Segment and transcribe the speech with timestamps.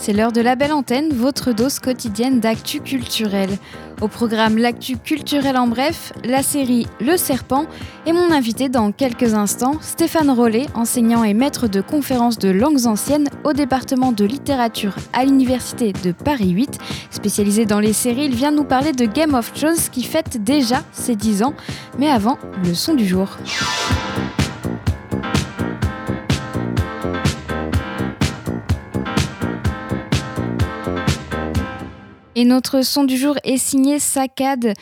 [0.00, 3.50] c'est l'heure de la belle antenne, votre dose quotidienne d'actu culturel.
[4.00, 7.66] Au programme L'actu culturel en bref, la série Le Serpent
[8.06, 12.86] et mon invité dans quelques instants, Stéphane Rollet, enseignant et maître de conférences de langues
[12.86, 16.78] anciennes au département de littérature à l'université de Paris 8.
[17.10, 20.84] Spécialisé dans les séries, il vient nous parler de Game of Thrones qui fête déjà
[20.92, 21.54] ses 10 ans.
[21.98, 23.36] Mais avant, le son du jour.
[32.38, 34.72] Et notre son du jour est signé Sakad,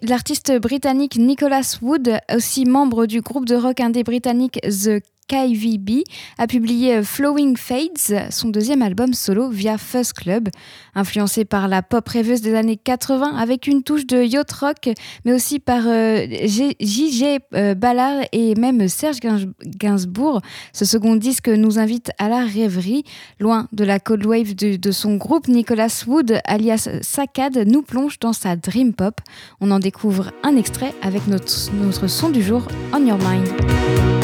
[0.00, 6.04] l'artiste britannique Nicholas Wood, aussi membre du groupe de rock indé britannique The KVB
[6.38, 10.48] a publié euh, Flowing Fades, son deuxième album solo via Fuzz Club,
[10.94, 14.90] influencé par la pop rêveuse des années 80 avec une touche de yacht rock,
[15.24, 17.24] mais aussi par J.J.
[17.24, 19.18] Euh, euh, Ballard et même Serge
[19.64, 20.40] Gainsbourg.
[20.72, 23.04] Ce second disque nous invite à la rêverie.
[23.40, 28.32] Loin de la cold wave de, son groupe, Nicholas Wood, alias Sakad, nous plonge dans
[28.32, 29.20] sa dream pop.
[29.60, 34.15] On en découvre un extrait avec notre son du jour, On Your Mind.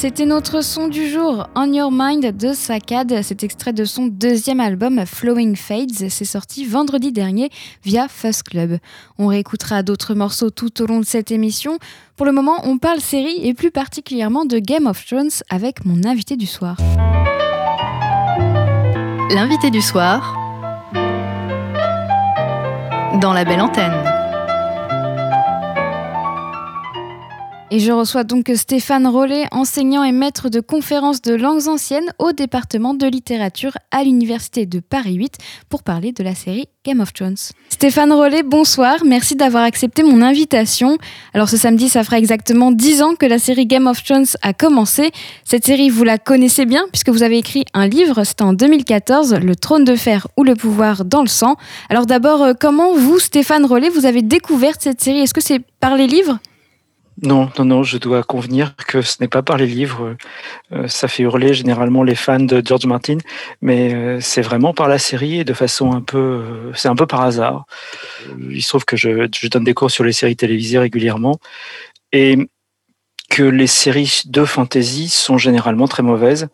[0.00, 3.20] C'était notre son du jour, On Your Mind de Saccade.
[3.20, 7.50] Cet extrait de son deuxième album, Flowing Fades, c'est sorti vendredi dernier
[7.84, 8.78] via Fuzz Club.
[9.18, 11.76] On réécoutera d'autres morceaux tout au long de cette émission.
[12.16, 16.02] Pour le moment, on parle série et plus particulièrement de Game of Thrones avec mon
[16.08, 16.78] invité du soir.
[19.28, 20.34] L'invité du soir
[23.20, 24.09] dans la belle antenne.
[27.72, 32.32] Et je reçois donc Stéphane Rollet, enseignant et maître de conférences de langues anciennes au
[32.32, 35.34] département de littérature à l'Université de Paris 8
[35.68, 37.36] pour parler de la série Game of Thrones.
[37.68, 40.98] Stéphane Rollet, bonsoir, merci d'avoir accepté mon invitation.
[41.32, 44.52] Alors ce samedi, ça fera exactement 10 ans que la série Game of Thrones a
[44.52, 45.12] commencé.
[45.44, 49.36] Cette série, vous la connaissez bien puisque vous avez écrit un livre, c'était en 2014,
[49.36, 51.54] Le trône de fer ou le pouvoir dans le sang.
[51.88, 55.20] Alors d'abord, euh, comment vous, Stéphane Rollet, vous avez découvert cette série?
[55.20, 56.40] Est-ce que c'est par les livres?
[57.22, 60.16] Non, non, non, je dois convenir que ce n'est pas par les livres.
[60.72, 63.18] Euh, ça fait hurler généralement les fans de George Martin,
[63.60, 66.94] mais euh, c'est vraiment par la série et de façon un peu, euh, c'est un
[66.94, 67.66] peu par hasard.
[68.50, 71.38] Il se trouve que je, je, donne des cours sur les séries télévisées régulièrement
[72.12, 72.38] et
[73.28, 76.48] que les séries de fantasy sont généralement très mauvaises.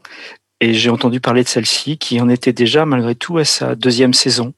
[0.61, 4.15] Et j'ai entendu parler de celle-ci qui en était déjà malgré tout à sa deuxième
[4.15, 4.53] saison.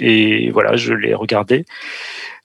[0.00, 1.64] Et voilà, je l'ai regardée.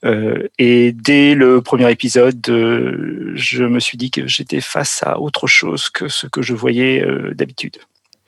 [0.04, 5.20] Euh, et dès le premier épisode, euh, je me suis dit que j'étais face à
[5.20, 7.78] autre chose que ce que je voyais euh, d'habitude.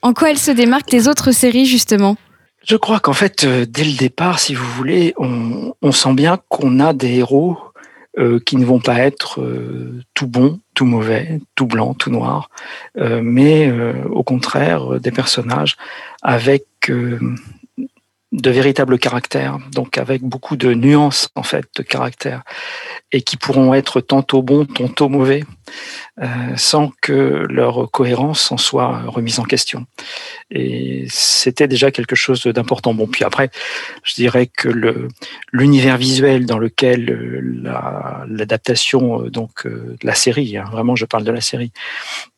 [0.02, 2.18] En quoi elle se démarque des autres séries, justement?
[2.66, 6.80] Je crois qu'en fait, dès le départ, si vous voulez, on, on sent bien qu'on
[6.80, 7.58] a des héros
[8.46, 9.44] qui ne vont pas être
[10.14, 12.52] tout bons, tout mauvais, tout blanc, tout noir,
[12.96, 13.74] mais
[14.12, 15.78] au contraire, des personnages
[16.22, 16.68] avec
[18.34, 22.42] de véritables caractères, donc avec beaucoup de nuances en fait de caractère,
[23.12, 25.44] et qui pourront être tantôt bons, tantôt mauvais,
[26.20, 26.26] euh,
[26.56, 29.86] sans que leur cohérence en soit remise en question.
[30.50, 32.96] Et c'était déjà quelque chose d'important.
[32.96, 33.52] Bon, puis après,
[34.04, 35.08] je dirais que le
[35.52, 41.24] l'univers visuel dans lequel euh, l'adaptation euh, donc de la série, hein, vraiment je parle
[41.24, 42.33] de la série, euh,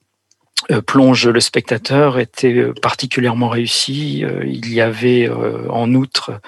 [0.85, 4.23] plonge le spectateur était euh, particulièrement réussi.
[4.23, 5.29] Euh, il y avait
[5.69, 6.39] en outre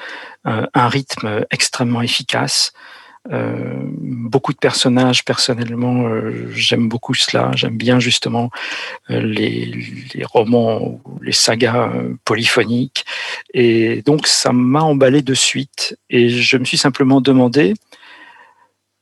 [0.46, 2.72] un rythme extrêmement efficace.
[3.30, 6.06] beaucoup de personnages, personnellement,
[6.54, 7.52] j'aime beaucoup cela.
[7.54, 8.50] J'aime bien justement
[9.10, 9.66] les,
[10.14, 11.92] les, romans, les sagas
[12.24, 13.04] polyphoniques.
[13.54, 15.98] Et donc, ça m'a emballé de suite.
[16.10, 17.74] Et je me suis simplement demandé,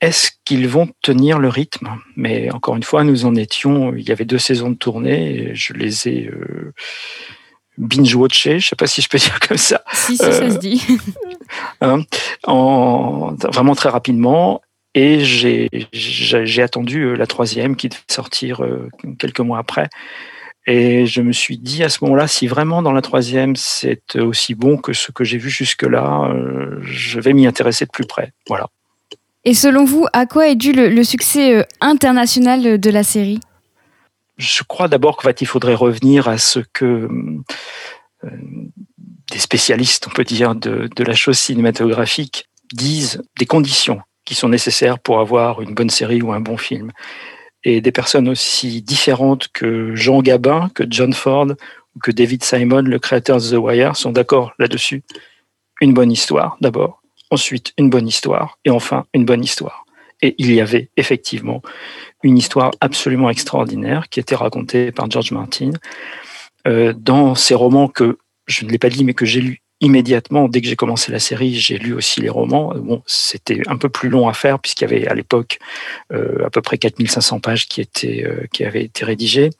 [0.00, 1.88] est-ce qu'ils vont tenir le rythme?
[2.16, 5.54] Mais encore une fois, nous en étions, il y avait deux saisons de tournée, et
[5.54, 6.74] je les ai euh,
[7.78, 9.82] binge-watchés, je ne sais pas si je peux dire comme ça.
[9.92, 10.82] Si, si, ça se dit.
[11.80, 12.02] Hein,
[12.44, 14.62] en, vraiment très rapidement.
[14.94, 18.88] Et j'ai attendu euh, la troisième qui devait sortir euh,
[19.18, 19.88] quelques mois après.
[20.66, 24.56] Et je me suis dit à ce moment-là, si vraiment dans la troisième c'est aussi
[24.56, 26.34] bon que ce que j'ai vu jusque-là,
[26.80, 28.32] je vais m'y intéresser de plus près.
[28.48, 28.66] Voilà.
[29.46, 33.38] Et selon vous, à quoi est dû le, succès euh, international de la série?
[34.38, 37.08] Je crois d'abord qu'il faudrait revenir à ce que
[38.24, 38.28] euh,
[39.30, 44.98] des spécialistes, on peut dire, de, la chose cinématographique disent des conditions qui sont nécessaires
[44.98, 46.90] pour avoir une bonne série ou un bon film.
[47.62, 51.46] Et des personnes aussi différentes que Jean Gabin, que John Ford
[51.94, 55.04] ou que David Simon, le créateur de The Wire, sont d'accord là-dessus.
[55.80, 59.84] Une bonne histoire, d'abord ensuite une bonne histoire, et enfin une bonne histoire.
[60.22, 61.60] Et il y avait effectivement
[62.22, 65.70] une histoire absolument extraordinaire qui était racontée par George Martin
[66.66, 70.48] euh, dans ses romans que je ne l'ai pas dit, mais que j'ai lu immédiatement.
[70.48, 72.72] Dès que j'ai commencé la série, j'ai lu aussi les romans.
[73.06, 75.58] C'était un peu plus long à faire puisqu'il y avait à l'époque
[76.12, 77.68] euh, à peu près 4500 pages
[78.04, 79.50] euh, qui avaient été rédigées.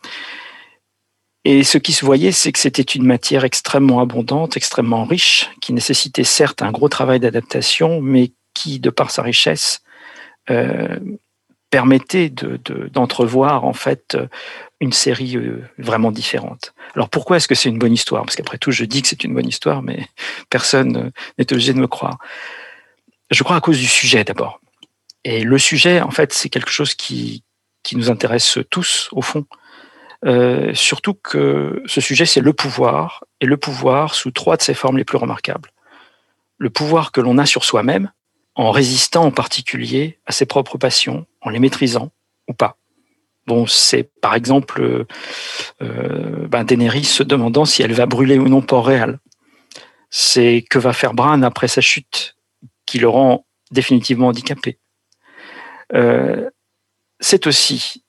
[1.48, 5.72] Et ce qui se voyait, c'est que c'était une matière extrêmement abondante, extrêmement riche, qui
[5.72, 9.80] nécessitait certes un gros travail d'adaptation, mais qui, de par sa richesse,
[10.50, 10.98] euh,
[11.70, 14.18] permettait d'entrevoir en fait
[14.80, 16.74] une série euh, vraiment différente.
[16.96, 18.24] Alors pourquoi est-ce que c'est une bonne histoire?
[18.24, 20.08] Parce qu'après tout, je dis que c'est une bonne histoire, mais
[20.50, 22.18] personne n'est obligé de me croire.
[23.30, 24.58] Je crois à cause du sujet d'abord.
[25.22, 27.44] Et le sujet, en fait, c'est quelque chose qui
[27.92, 29.46] nous intéresse tous, au fond.
[30.24, 34.74] Euh, surtout que ce sujet, c'est le pouvoir, et le pouvoir sous trois de ses
[34.74, 35.72] formes les plus remarquables.
[36.58, 38.10] Le pouvoir que l'on a sur soi-même,
[38.54, 42.10] en résistant en particulier à ses propres passions, en les maîtrisant
[42.48, 42.76] ou pas.
[43.46, 45.06] Bon, c'est par exemple
[45.82, 49.20] euh, ben se demandant si elle va brûler ou non Port-Réal.
[50.10, 52.36] C'est que va faire Bran après sa chute,
[52.86, 54.78] qui le rend définitivement handicapé.
[55.94, 56.48] Euh,
[57.20, 58.04] c'est aussi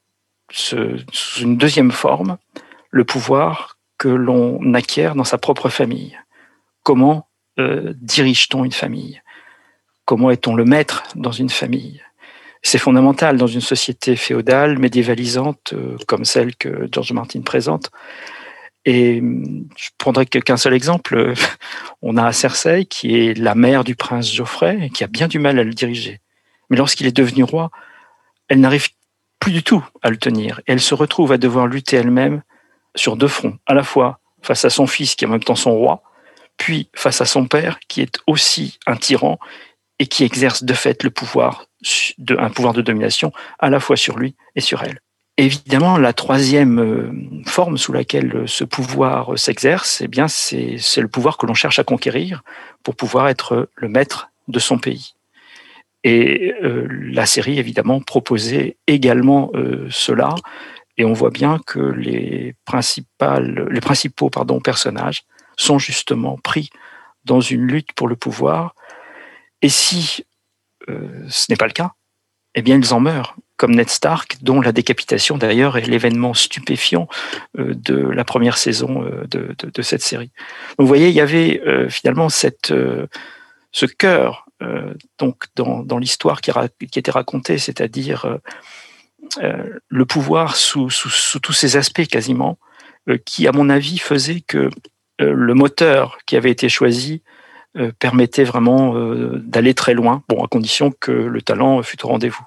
[0.57, 2.37] sous une deuxième forme,
[2.89, 6.17] le pouvoir que l'on acquiert dans sa propre famille.
[6.83, 7.27] Comment
[7.59, 9.21] euh, dirige-t-on une famille?
[10.05, 12.01] Comment est-on le maître dans une famille?
[12.61, 17.91] C'est fondamental dans une société féodale, médiévalisante, euh, comme celle que George Martin présente.
[18.85, 19.21] Et
[19.75, 21.33] je prendrai qu'un seul exemple.
[22.01, 25.39] On a Cersei, qui est la mère du prince Geoffrey, et qui a bien du
[25.39, 26.21] mal à le diriger.
[26.69, 27.69] Mais lorsqu'il est devenu roi,
[28.47, 28.87] elle n'arrive
[29.39, 30.59] plus du tout à le tenir.
[30.67, 32.41] Et elle se retrouve à devoir lutter elle-même
[32.95, 35.55] sur deux fronts, à la fois face à son fils qui est en même temps
[35.55, 36.03] son roi,
[36.57, 39.39] puis face à son père qui est aussi un tyran
[39.99, 41.65] et qui exerce de fait le pouvoir,
[42.17, 45.01] de, un pouvoir de domination à la fois sur lui et sur elle.
[45.37, 47.11] Évidemment, la troisième euh,
[47.45, 51.83] forme sous laquelle ce pouvoir s'exerce, eh bien, c'est le pouvoir que l'on cherche à
[51.83, 52.43] conquérir
[52.81, 55.13] pour pouvoir être le maître de son pays.
[56.07, 60.33] Et euh, la série, évidemment, proposait également euh, cela.
[60.97, 64.29] Et on voit bien que les, principaux
[64.63, 65.25] personnages
[65.57, 66.69] sont justement pris
[67.25, 68.73] dans une lutte pour le pouvoir.
[69.61, 70.23] Et si
[70.87, 71.91] euh, ce n'est pas le cas,
[72.55, 77.09] eh bien, ils en meurent, comme Ned Stark, dont la décapitation d'ailleurs est l'événement stupéfiant
[77.57, 80.31] de la première saison de, cette série.
[80.77, 84.46] Donc, vous voyez, il y avait finalement ce cœur
[85.17, 86.51] donc dans, l'histoire qui,
[86.91, 88.37] qui, était racontée, c'est-à-dire euh,
[89.43, 90.89] euh, le pouvoir sous,
[91.41, 92.57] tous ses aspects quasiment,
[93.25, 94.69] qui à mon avis faisait que
[95.19, 97.21] le moteur qui avait été choisi
[97.99, 98.93] permettait vraiment
[99.35, 102.45] d'aller très loin, bon, à condition que le talent fût au rendez-vous.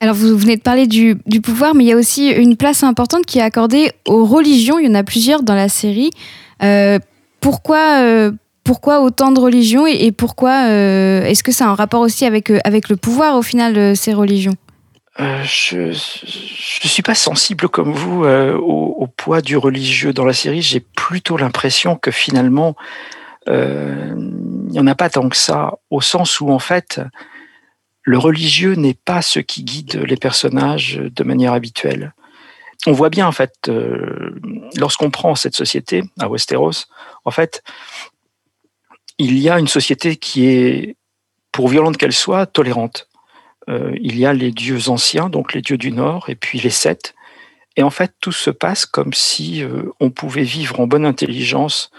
[0.00, 3.26] Alors vous venez de parler du, pouvoir, mais il y a aussi une place importante
[3.26, 4.78] qui est accordée aux religions.
[4.78, 6.10] Il y en a plusieurs dans la série.
[6.62, 7.00] Euh,
[7.40, 8.30] pourquoi,
[8.68, 12.50] pourquoi autant de religions et, pourquoi euh, est-ce que ça a un rapport aussi avec,
[12.50, 14.56] euh, avec le pouvoir au final euh, ces religions?
[15.18, 20.60] Je ne suis pas sensible comme vous au, poids du religieux dans la série.
[20.60, 22.76] J'ai plutôt l'impression que finalement,
[23.48, 27.00] il n'y en a pas tant que ça, au sens où en fait,
[28.02, 32.12] le religieux n'est pas ce qui guide les personnages de manière habituelle.
[32.86, 33.68] On voit bien en fait,
[34.76, 36.84] lorsqu'on prend cette société à Westeros,
[37.24, 37.64] en fait,
[39.18, 40.96] il y a une société qui est,
[41.52, 43.08] pour violente qu'elle soit, tolérante.
[43.68, 46.70] Euh, il y a les dieux anciens, donc les dieux du Nord, et puis les
[46.70, 47.14] sept.
[47.76, 51.90] Et en fait, tout se passe comme si euh, on pouvait vivre en bonne intelligence,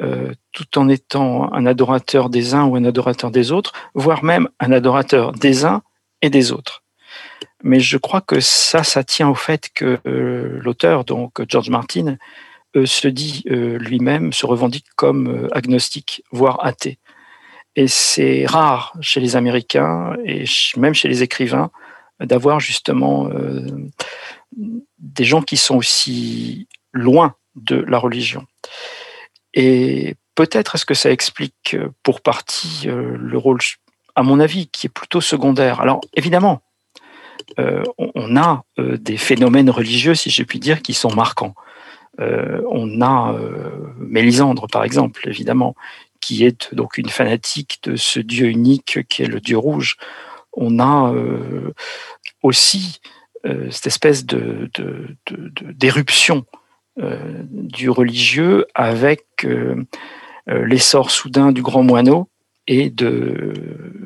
[0.00, 4.48] euh, tout en étant un adorateur des uns ou un adorateur des autres, voire même
[4.58, 5.82] un adorateur des uns
[6.22, 6.82] et des autres.
[7.62, 12.16] Mais je crois que ça, ça tient au fait que l'auteur, donc George Martin,
[12.84, 16.98] se dit euh, lui-même, se revendique comme euh, agnostique, voire athée.
[17.76, 20.44] Et c'est rare chez les Américains et
[20.76, 21.70] même chez les écrivains
[22.20, 23.30] d'avoir justement
[24.98, 28.46] des gens qui sont aussi loin de la religion.
[29.54, 33.60] Et peut-être est-ce que ça explique pour partie le rôle,
[34.14, 35.80] à mon avis, qui est plutôt secondaire.
[35.80, 36.60] Alors évidemment,
[37.56, 41.54] on a des phénomènes religieux, si je puis dire, qui sont marquants.
[42.20, 45.74] Euh, on a euh, Mélisandre, par exemple, évidemment,
[46.20, 49.96] qui est donc une fanatique de ce Dieu unique qui est le Dieu rouge.
[50.52, 51.72] On a euh,
[52.42, 53.00] aussi
[53.70, 54.70] cette espèce de,
[55.62, 56.44] d'éruption
[56.96, 59.24] du religieux avec
[60.46, 62.28] l'essor soudain du grand moineau
[62.68, 63.52] et de,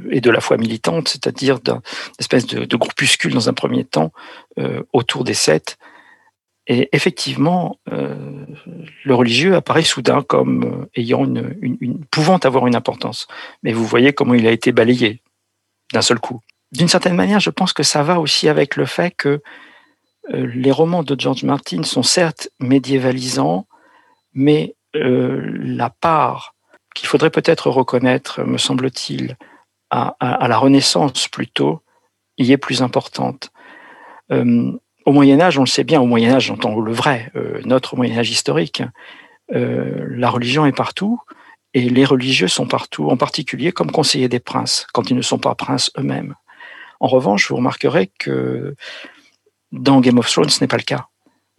[0.09, 1.83] et la foi militante, c'est-à-dire d'une
[2.19, 4.11] espèce de, groupuscule dans un premier temps
[4.95, 5.77] autour des sept
[6.67, 8.45] et effectivement, euh,
[9.05, 13.29] le religieux apparaît soudain comme euh, ayant une, une, pouvant avoir une importance.
[13.63, 15.23] Mais vous voyez comment il a été balayé
[15.93, 16.41] d'un seul coup.
[16.73, 19.41] D'une certaine manière, je pense que ça va aussi avec le fait que
[20.35, 23.67] euh, les romans de George Martin sont certes médiévalisants,
[24.35, 26.55] mais la part
[26.95, 29.37] qu'il faudrait peut-être reconnaître, me semble-t-il,
[29.91, 31.83] à, à, à, la Renaissance plutôt,
[32.39, 33.51] y est plus importante
[35.07, 37.97] au Moyen Âge, on le sait bien, au Moyen Âge, j'entends le vrai, euh, notre
[37.97, 38.83] Moyen Âge historique,
[39.55, 41.21] euh, la religion est partout
[41.75, 45.39] et les religieux sont partout, en particulier comme conseillers des princes, quand ils ne sont
[45.39, 46.35] pas princes eux-mêmes.
[46.99, 48.75] En revanche, vous remarquerez que
[49.71, 51.07] dans Game of Thrones, ce n'est pas le cas.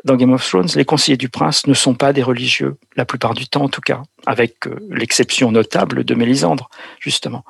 [0.04, 3.34] Dans Game of Thrones, les conseillers du prince ne sont pas des religieux, la plupart
[3.34, 7.46] du temps en tout cas, avec euh, l'exception notable de Mélisandre, justement.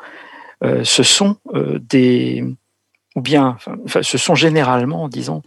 [0.61, 1.37] ce sont
[1.79, 2.43] des,
[3.15, 3.57] ou bien,
[4.01, 5.41] ce sont généralement, disons,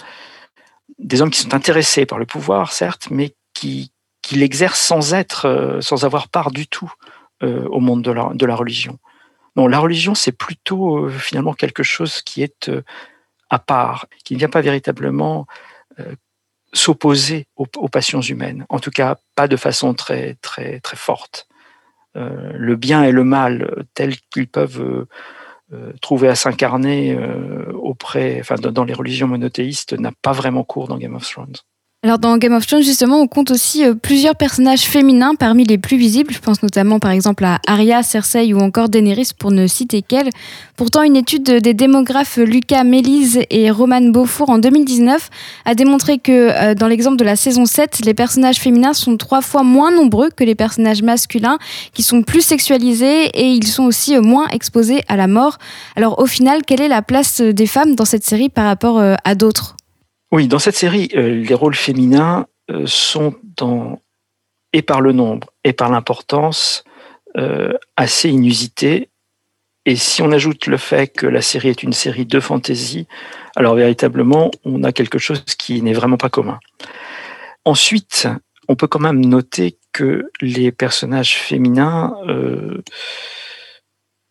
[1.01, 3.91] des hommes qui sont intéressés par le pouvoir, certes, mais qui,
[4.23, 6.93] qui l'exercent sans être, euh, sans avoir part du tout
[7.43, 8.99] euh, au monde de la, de la religion.
[9.57, 12.71] Non, la religion, c'est plutôt euh, finalement quelque chose qui est
[13.49, 15.47] à part, qui ne vient pas véritablement
[16.73, 18.65] s'opposer aux, passions humaines.
[18.69, 21.49] En tout cas, pas de façon très très très forte.
[22.15, 25.07] le bien et le mal tels qu'ils peuvent
[26.01, 27.19] trouver à s'incarner
[27.75, 31.57] auprès, enfin dans les religions monothéistes, n'a pas vraiment cours dans Game of Thrones.
[32.03, 35.77] Alors dans Game of Thrones justement, on compte aussi euh, plusieurs personnages féminins parmi les
[35.77, 36.33] plus visibles.
[36.33, 40.31] Je pense notamment par exemple à Arya, Cersei ou encore Daenerys pour ne citer qu'elle.
[40.77, 45.29] Pourtant, une étude des démographes Lucas Mélise et Roman Beaufour en 2019
[45.67, 49.43] a démontré que euh, dans l'exemple de la saison 7, les personnages féminins sont trois
[49.43, 51.59] fois moins nombreux que les personnages masculins,
[51.93, 55.59] qui sont plus sexualisés et ils sont aussi euh, moins exposés à la mort.
[55.97, 59.35] Alors au final, quelle est la place des femmes dans cette série par rapport à
[59.35, 59.77] d'autres?
[60.33, 64.01] Oui, dans cette série, euh, les rôles féminins euh, sont dans,
[64.73, 66.85] et par le nombre et par l'importance
[67.37, 69.11] euh, assez inusités.
[69.87, 73.09] Et si on ajoute le fait que la série est une série de fantasy,
[73.57, 76.61] alors véritablement, on a quelque chose qui n'est vraiment pas commun.
[77.65, 78.29] Ensuite,
[78.69, 82.15] on peut quand même noter que les personnages féminins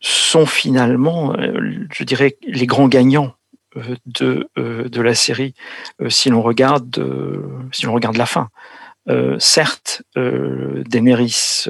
[0.00, 1.34] sont finalement,
[1.92, 3.34] je dirais, les grands gagnants
[4.06, 5.54] de, euh, de la série
[6.00, 7.04] euh, si l'on regarde,
[7.72, 8.48] si regarde la fin.
[9.38, 11.66] certes, Daenerys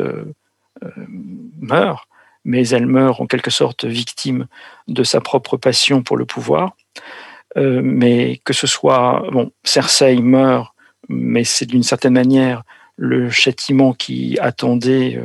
[1.59, 2.09] meurt,
[2.45, 4.47] mais elle meurt en quelque sorte victime
[4.89, 6.77] de sa propre passion pour le pouvoir.
[7.57, 10.75] mais que ce soit, bon, Cersei meurt,
[11.09, 12.63] mais c'est d'une certaine manière
[12.97, 15.19] le châtiment qui attendait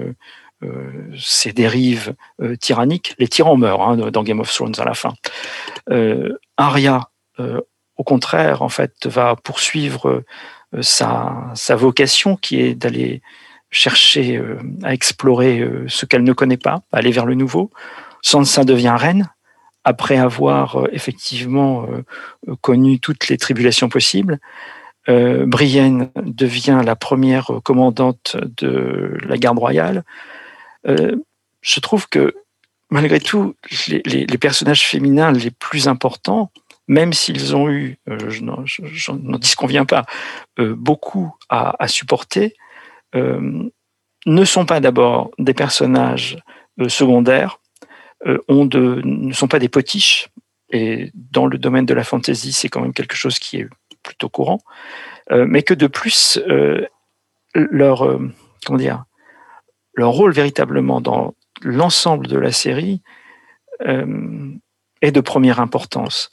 [1.18, 2.16] ces dérives
[2.60, 3.14] tyranniques.
[3.20, 5.14] Les tyrans meurent hein, dans Game of Thrones à la fin.
[6.58, 7.10] Arya,
[7.40, 7.62] euh,
[7.98, 10.24] au contraire, en fait, va poursuivre
[10.74, 13.22] euh, sa, vocation qui est d'aller
[13.72, 17.72] chercher euh, à explorer ce qu'elle ne connaît pas, aller vers le nouveau.
[18.22, 19.30] Sansa devient reine
[19.84, 21.88] après avoir effectivement
[22.62, 24.40] connu toutes les tribulations possibles.
[25.08, 30.04] Brienne devient la première commandante de la garde royale.
[30.86, 32.34] Je trouve que
[32.90, 33.56] malgré tout,
[33.88, 36.52] les, personnages féminins les plus importants,
[36.88, 38.44] même s'ils ont eu, euh, je
[39.12, 40.06] n'en disconviens pas,
[40.60, 42.56] euh, beaucoup à, supporter,
[43.16, 43.70] euh,
[44.26, 46.38] ne sont pas d'abord des personnages
[46.88, 47.60] secondaires,
[48.26, 50.30] ne sont pas des potiches,
[50.72, 53.68] et dans le domaine de la fantaisie, c'est quand même quelque chose qui est
[54.04, 54.62] plutôt courant,
[55.30, 56.40] mais que de plus,
[57.54, 58.20] leur,
[58.66, 59.06] comment dire,
[59.96, 63.02] leur rôle véritablement dans, l'ensemble de la série
[63.86, 64.52] euh,
[65.02, 66.32] est de première importance.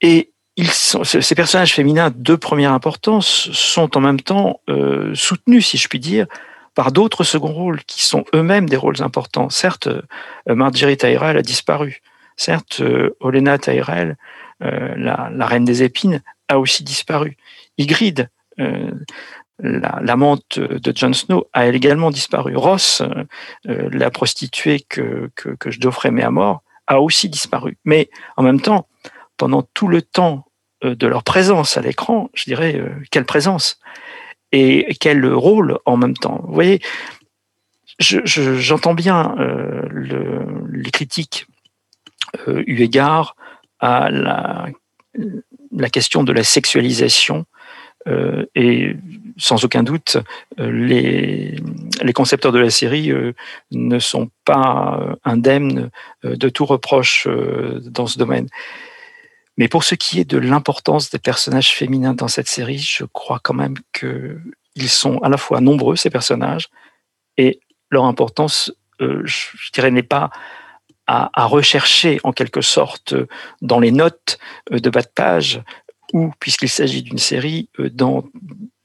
[0.00, 5.66] Et ils sont, ces personnages féminins de première importance sont en même temps euh, soutenus,
[5.66, 6.26] si je puis dire,
[6.74, 9.50] par d'autres seconds rôles qui sont eux-mêmes des rôles importants.
[9.50, 10.02] Certes, euh,
[10.54, 12.00] Marjorie Tyrell a disparu.
[12.36, 12.82] Certes,
[13.20, 14.18] Olena Tyrell,
[14.60, 17.38] la, la, reine des épines, a aussi disparu.
[17.78, 18.26] Ygritte,
[19.58, 22.56] l'amante de Jon Snow a également disparu.
[22.56, 23.24] Ross, euh,
[23.68, 27.78] euh, la prostituée que, que, que je aimait à mort, a aussi disparu.
[27.84, 28.86] Mais en même temps,
[29.36, 30.46] pendant tout le temps
[30.84, 33.80] euh, de leur présence à l'écran, je dirais, quelle présence
[34.52, 36.40] et quel rôle en même temps.
[36.44, 36.80] Vous voyez,
[37.98, 39.34] j'entends bien
[39.90, 41.46] le, les critiques
[42.46, 43.34] eu égard
[43.80, 47.44] à la question de la sexualisation
[48.06, 48.96] euh, et
[49.36, 50.16] sans aucun doute,
[50.60, 53.32] euh, les, concepteurs de la série euh,
[53.72, 55.90] ne sont pas indemnes
[56.22, 57.28] de tout reproche
[57.82, 58.48] dans ce domaine.
[59.58, 63.40] Mais pour ce qui est de l'importance des personnages féminins dans cette série, je crois
[63.42, 66.68] quand même qu'ils sont à la fois nombreux, ces personnages,
[67.36, 70.30] et leur importance, je dirais, n'est pas
[71.06, 73.14] à, rechercher en quelque sorte
[73.62, 74.38] dans les notes
[74.70, 75.62] de bas de page
[76.12, 78.24] ou, puisqu'il s'agit d'une série, euh, dans,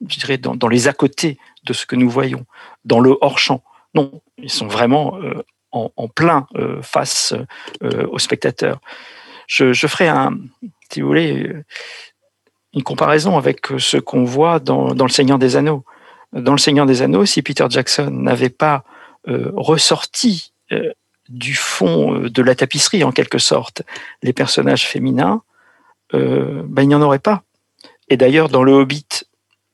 [0.07, 2.45] je dirais dans, les à côté de ce que nous voyons,
[2.85, 3.63] dans le hors-champ.
[3.93, 7.33] Non, ils sont vraiment euh, en, plein euh, face
[7.81, 8.79] aux spectateurs.
[9.47, 10.37] Je, ferai un,
[10.91, 11.53] si vous voulez,
[12.73, 15.85] une comparaison avec ce qu'on voit dans, dans, Le Seigneur des Anneaux.
[16.33, 18.83] Dans Le Seigneur des Anneaux, si Peter Jackson n'avait pas
[19.27, 20.53] ressorti
[21.27, 23.83] du fond de la tapisserie, en quelque sorte,
[24.23, 25.43] les personnages féminins,
[26.13, 27.43] ben, il n'y en aurait pas.
[28.09, 29.07] Et d'ailleurs, dans le Hobbit,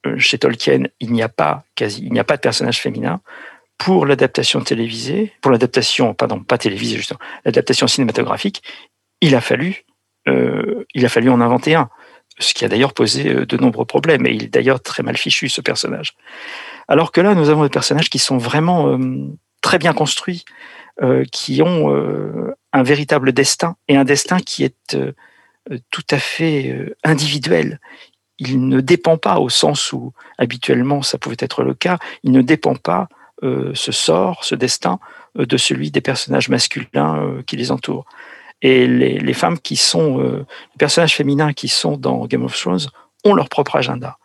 [0.06, 3.21] euh, chez Tolkien, il n'y a pas quasi, il n'y a pas de personnage féminin.
[3.78, 8.63] Pour l'adaptation télévisée, pour l'adaptation, pardon, pas télévisée justement, l'adaptation cinématographique,
[9.21, 9.86] il a fallu,
[10.28, 11.89] euh, il a fallu en inventer un,
[12.39, 14.26] ce qui a d'ailleurs posé de nombreux problèmes.
[14.26, 16.13] Et il est d'ailleurs très mal fichu ce personnage.
[16.88, 18.97] Alors que là, nous avons des personnages qui sont vraiment
[19.62, 20.45] très bien construits,
[21.32, 25.13] qui ont un véritable destin et un destin qui est euh,
[25.91, 27.80] tout à fait euh, individuel.
[28.39, 32.41] il ne dépend pas au sens où habituellement ça pouvait être le cas, il ne
[32.41, 33.10] dépend pas
[33.41, 34.99] ce sort, ce destin
[35.36, 38.06] de celui des personnages masculins qui les entourent.
[38.63, 42.88] Et les, les femmes qui sont, les personnages féminins qui sont dans Game of Thrones
[43.23, 44.17] ont leur propre agenda.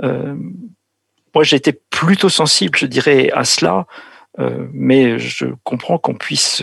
[0.00, 3.86] moi, j'ai été plutôt sensible, je dirais, à cela,
[4.72, 6.62] mais je comprends qu'on puisse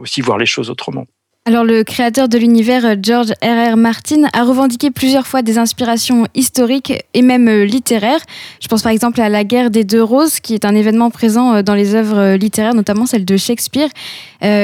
[0.00, 1.06] aussi voir les choses autrement.
[1.48, 3.76] Alors le créateur de l'univers, euh, George R.R.
[3.76, 8.18] Martin, a revendiqué plusieurs fois des inspirations historiques et même euh, littéraires.
[8.60, 11.54] Je pense par exemple à La guerre des deux roses, qui est un événement présent
[11.54, 13.90] euh, dans les œuvres littéraires, notamment celle de Shakespeare,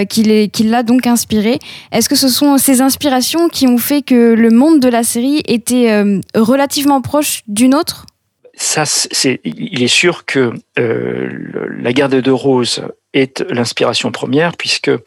[0.09, 1.61] qui l'a donc inspiré.
[1.93, 5.41] Est-ce que ce sont ces inspirations qui ont fait que le monde de la série
[5.47, 6.03] était
[6.35, 8.07] relativement proche d'une autre?
[8.55, 14.89] Ça, c'est, il est sûr que la guerre des deux roses est l'inspiration première, puisque
[14.89, 14.99] euh,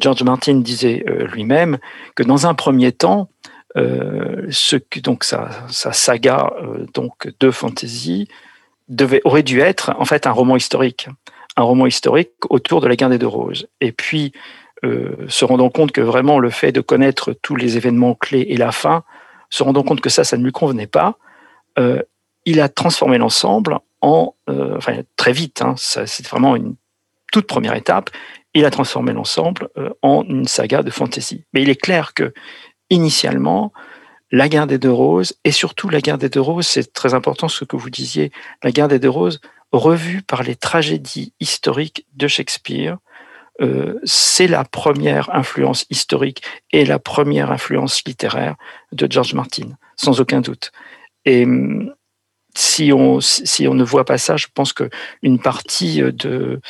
[0.00, 1.78] George Martin disait euh, lui-même
[2.14, 3.28] que dans un premier temps,
[3.76, 6.52] euh, ce que, donc sa, sa saga
[6.94, 8.28] donc de fantasy
[8.88, 11.08] devait aurait dû être en fait un roman historique,
[11.56, 13.66] un roman historique autour de la guerre des deux roses.
[13.80, 14.32] Et puis
[15.28, 18.70] se rendant compte que vraiment le fait de connaître tous les événements clés et la
[18.70, 19.02] fin,
[19.48, 21.16] se rendant compte que ça, ça ne lui convenait pas,
[22.44, 26.74] il a transformé l'ensemble en, enfin très vite, hein, c'est vraiment une
[27.32, 28.10] toute première étape,
[28.54, 31.44] il a transformé l'ensemble euh, en une saga de fantasy.
[31.52, 32.32] Mais il est clair que,
[32.88, 33.72] initialement,
[34.30, 37.48] la guerre des deux roses, et surtout la guerre des deux roses, c'est très important
[37.48, 39.40] ce que vous disiez, la guerre des deux roses,
[39.72, 42.98] revue par les tragédies historiques de Shakespeare,
[43.60, 48.56] euh, c'est la première influence historique et la première influence littéraire
[48.92, 50.72] de George Martin, sans aucun doute.
[51.24, 51.94] Et hum,
[52.56, 56.60] si on, si on ne voit pas ça, je pense qu'une partie euh, de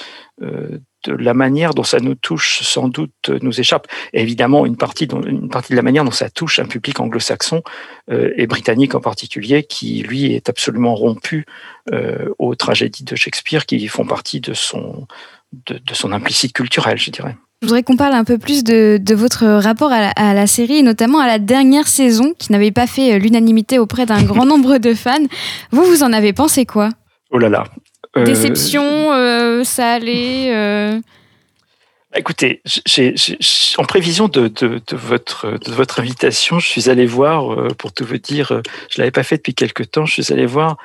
[1.09, 3.87] la manière dont ça nous touche sans doute nous échappe.
[4.13, 7.63] évidemment, une partie, une partie de la manière dont ça touche un public anglo-saxon
[8.11, 11.47] euh, et britannique en particulier, qui lui est absolument rompu
[11.93, 15.07] euh, aux tragédies de Shakespeare, qui font partie de son,
[15.67, 17.37] de, son implicite culturel, je dirais.
[17.63, 20.83] Je voudrais qu'on parle un peu plus de, votre rapport à la, à la, série,
[20.83, 24.93] notamment à la dernière saison, qui n'avait pas fait l'unanimité auprès d'un grand nombre de
[24.93, 25.25] fans.
[25.71, 26.91] Vous, vous en avez pensé quoi?
[27.31, 27.81] Oh là là, euh,
[28.17, 31.01] Déception, euh, ça allait euh.
[32.17, 32.63] Écoutez,
[33.77, 34.53] en prévision de,
[34.93, 39.25] votre, de votre invitation, je suis allé voir, pour tout vous dire, je l'avais pas
[39.25, 40.77] fait depuis quelques temps, je suis allé voir,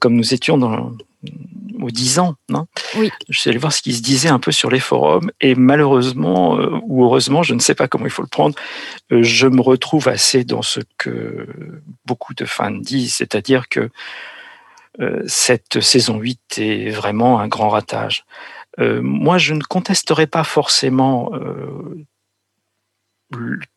[0.00, 0.90] comme nous étions dans,
[1.80, 2.66] aux 10 ans, non?
[2.96, 3.12] Oui.
[3.28, 6.58] je suis allé voir ce qui se disait un peu sur les forums, et malheureusement,
[6.88, 8.56] ou heureusement, je ne sais pas comment il faut le prendre,
[9.12, 11.46] je me retrouve assez dans ce que
[12.04, 13.90] beaucoup de fans disent, c'est-à-dire que euh,
[15.26, 18.24] cette saison 8 est vraiment un grand ratage.
[18.80, 22.04] Euh, moi, je ne contesterai pas forcément euh,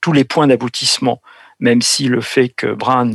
[0.02, 1.22] tous les points d'aboutissement,
[1.60, 3.12] même si le fait que Bran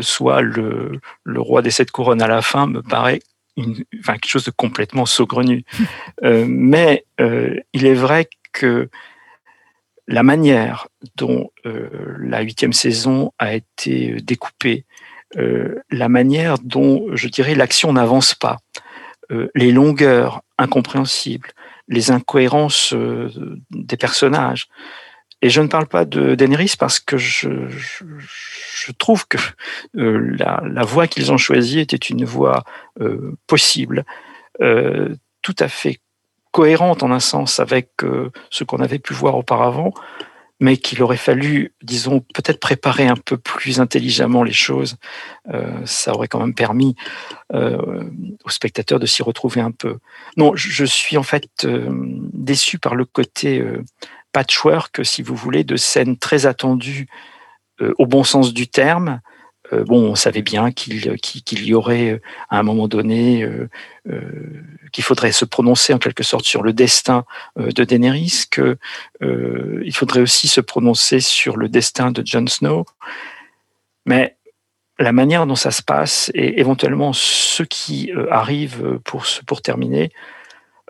[0.00, 3.20] soit le, roi des sept couronnes à la fin me paraît
[3.56, 5.64] quelque chose de complètement saugrenu.
[6.22, 8.88] mais il est vrai que
[10.08, 14.93] la manière dont la huitième saison a été découpée, euh,
[15.36, 18.58] la manière dont, je dirais, l'action n'avance pas,
[19.32, 21.50] euh, les longueurs incompréhensibles,
[21.88, 23.30] les incohérences euh,
[23.70, 24.68] des personnages.
[25.42, 27.48] Et je ne parle pas de Daenerys parce que je,
[28.98, 29.36] trouve que
[29.92, 32.64] la, la, voie qu'ils ont choisie était une voie
[33.46, 34.04] possible,
[34.58, 36.00] tout à fait
[36.50, 37.90] cohérente en un sens avec
[38.48, 39.92] ce qu'on avait pu voir auparavant,
[40.60, 44.96] mais qu'il aurait fallu, disons, peut-être préparer un peu plus intelligemment les choses.
[45.52, 46.94] Euh, ça aurait quand même permis
[47.52, 48.04] euh,
[48.44, 49.98] aux spectateurs de s'y retrouver un peu.
[50.36, 51.88] Non, je suis en fait euh,
[52.32, 53.64] déçu par le côté
[54.32, 57.08] patchwork, si vous voulez, de scènes très attendues
[57.98, 59.20] au bon sens du terme,
[59.72, 63.68] euh, bon, on savait bien qu'il qu'il y aurait euh, à un moment donné euh,
[64.92, 67.24] qu'il faudrait se prononcer en quelque sorte sur le destin
[67.56, 68.76] de Daenerys, que
[69.22, 72.84] il faudrait aussi se prononcer sur le destin de Jon Snow.
[74.04, 74.36] Mais
[74.98, 80.12] la manière dont ça se passe et éventuellement ce qui arrive pour pour terminer,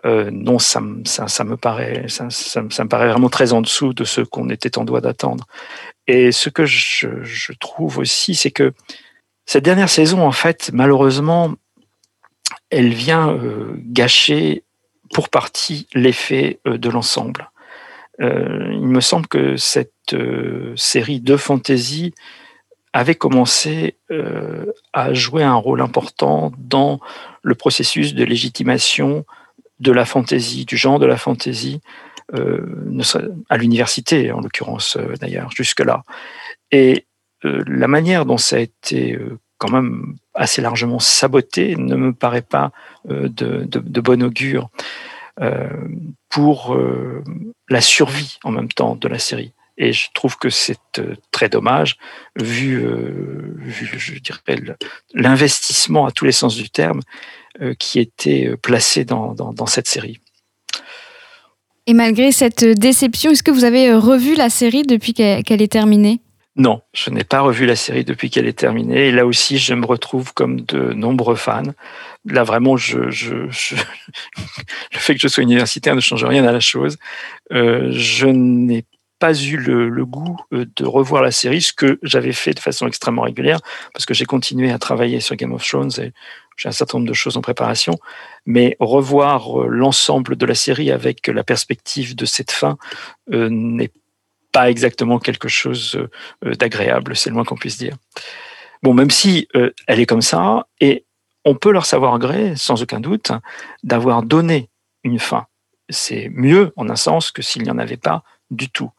[0.03, 4.03] non, ça, ça, ça, me paraît, ça, ça, me paraît vraiment très en dessous de
[4.03, 5.47] ce qu'on était en droit d'attendre.
[6.07, 8.73] Et ce que je, trouve aussi, c'est que
[9.45, 11.53] cette dernière saison, en fait, malheureusement,
[12.69, 14.63] elle vient euh, gâcher
[15.13, 17.49] pour partie l'effet euh, de l'ensemble.
[18.21, 20.15] Euh, il me semble que cette
[20.75, 22.13] série de fantasy
[22.93, 23.97] avait commencé
[24.93, 27.01] à jouer un rôle important dans
[27.41, 29.25] le processus de légitimation
[29.79, 35.51] de la fantasy, du genre de la fantasy, euh, à l'université en l'occurrence euh, d'ailleurs,
[35.51, 36.03] jusque-là.
[36.71, 37.05] Et
[37.43, 39.19] la manière dont ça a été
[39.59, 42.71] quand même assez largement saboté ne me paraît pas
[43.07, 44.69] de, de, de bon augure
[46.29, 46.75] pour
[47.69, 49.53] la survie en même temps de la série.
[49.77, 50.79] Et je trouve que c'est
[51.29, 51.97] très dommage,
[52.35, 52.83] vu,
[53.57, 54.39] vu je dirais,
[55.13, 57.01] l'investissement à tous les sens du terme
[57.77, 60.19] qui était placé dans, dans, dans cette série.
[61.87, 66.19] Et malgré cette déception, est-ce que vous avez revu la série depuis qu'elle est terminée?
[66.57, 69.07] Non, je n'ai pas revu la série depuis qu'elle est terminée.
[69.07, 71.63] Et là aussi, je me retrouve comme de nombreux fans.
[72.25, 76.97] Là, vraiment, le fait que je sois universitaire ne change rien à la chose.
[77.51, 78.85] Euh, je n'ai
[79.19, 82.87] pas eu le, goût euh, de revoir la série, ce que j'avais fait de façon
[82.87, 83.59] extrêmement régulière,
[83.93, 86.11] parce que j'ai continué à travailler sur Game of Thrones et
[86.57, 87.93] j'ai un certain nombre de choses en préparation.
[88.45, 92.77] Mais revoir euh, l'ensemble de la série avec la perspective de cette fin
[93.31, 93.91] euh, n'est
[94.51, 95.99] pas exactement quelque chose
[96.41, 97.97] d'agréable, c'est le moins qu'on puisse dire.
[98.83, 101.03] Bon, même si elle est comme ça, et
[101.43, 103.33] on peut leur savoir gré, sans aucun doute,
[103.83, 104.69] d'avoir donné
[105.03, 105.45] une fin.
[105.89, 108.91] C'est mieux, en un sens, que s'il n'y en avait pas du tout.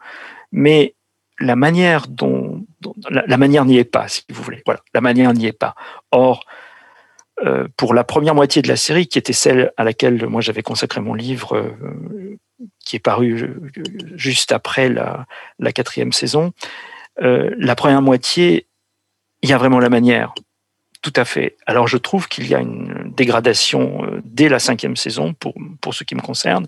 [0.53, 0.95] Mais
[1.39, 2.65] la manière dont,
[3.11, 4.63] la, manière n'y est pas, si vous voulez.
[4.65, 5.75] Voilà, la manière n'y est pas.
[6.11, 6.45] Or,
[7.45, 10.63] euh, pour la première moitié de la série, qui était celle à laquelle moi j'avais
[10.63, 12.39] consacré mon livre, euh,
[12.85, 13.73] qui est paru euh,
[14.15, 15.27] juste après la,
[15.75, 16.53] quatrième saison,
[17.19, 18.67] la première moitié,
[19.43, 20.35] il y a vraiment la manière.
[21.03, 21.57] Tout à fait.
[21.67, 26.05] Alors je trouve qu'il y a une dégradation euh, dès la cinquième saison pour, ce
[26.05, 26.67] qui me concerne,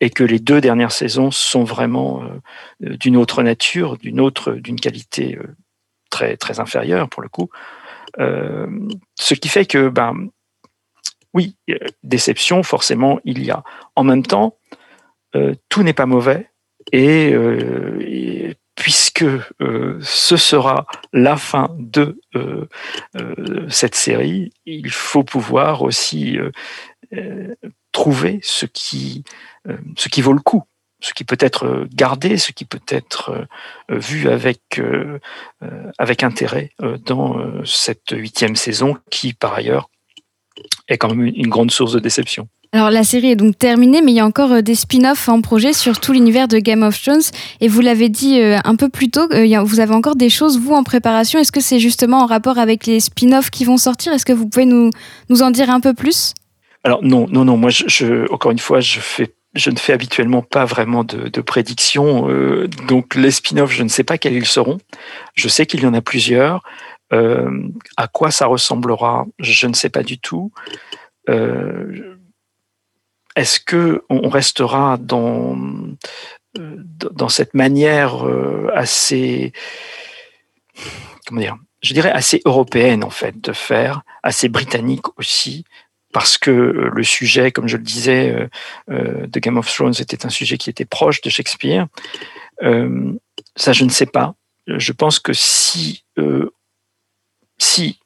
[0.00, 4.80] et que les deux dernières saisons sont vraiment euh, d'une autre nature, d'une autre, d'une
[4.80, 5.38] qualité
[6.10, 7.50] très très inférieure pour le coup.
[8.20, 8.66] Euh,
[9.16, 10.28] ce qui fait que, ben,
[11.32, 11.56] oui,
[12.02, 13.64] déception, forcément, il y a.
[13.96, 14.56] En même temps,
[15.34, 16.48] euh, tout n'est pas mauvais
[16.94, 22.68] euh, et puisque euh, ce sera la fin de euh,
[23.16, 26.38] euh, cette série, il faut pouvoir aussi
[27.92, 29.22] trouver ce qui,
[29.96, 30.64] ce qui vaut le coup
[31.00, 33.46] ce qui peut être gardé, ce qui peut être
[33.90, 34.80] vu avec,
[35.98, 36.70] avec intérêt
[37.04, 39.90] dans cette huitième saison qui, par ailleurs,
[40.88, 42.48] est quand même une grande source de déception.
[42.74, 45.72] Alors la série est donc terminée, mais il y a encore des spin-offs en projet
[45.72, 47.22] sur tout l'univers de Game of Thrones.
[47.60, 50.82] Et vous l'avez dit un peu plus tôt, vous avez encore des choses, vous, en
[50.82, 51.38] préparation.
[51.38, 54.12] Est-ce que c'est justement en rapport avec les spin-offs qui vont sortir?
[54.12, 54.90] Est-ce que vous pouvez nous,
[55.28, 56.34] nous en dire un peu plus?
[56.82, 57.56] Alors non, non, non.
[57.56, 62.28] Moi, je, encore une fois, je ne fais habituellement pas vraiment de, prédictions.
[62.28, 64.78] Euh, donc les spin-offs, je ne sais pas quels ils seront.
[65.34, 66.62] Je sais qu'il y en a plusieurs.
[67.12, 70.50] Euh, à quoi ça ressemblera, je ne sais pas du tout.
[71.30, 72.18] Euh,
[73.36, 75.56] Est-ce que on restera dans
[76.54, 78.24] dans cette manière
[78.72, 79.52] assez
[81.26, 85.64] comment dire je dirais assez européenne en fait de faire, assez britannique aussi,
[86.14, 88.48] parce que euh, le sujet, comme je le disais, euh,
[88.90, 91.86] euh, de Game of Thrones était un sujet qui était proche de Shakespeare.
[92.62, 93.12] Euh,
[93.56, 94.34] ça, je ne sais pas.
[94.66, 96.50] Je pense que si, euh,
[97.58, 97.98] si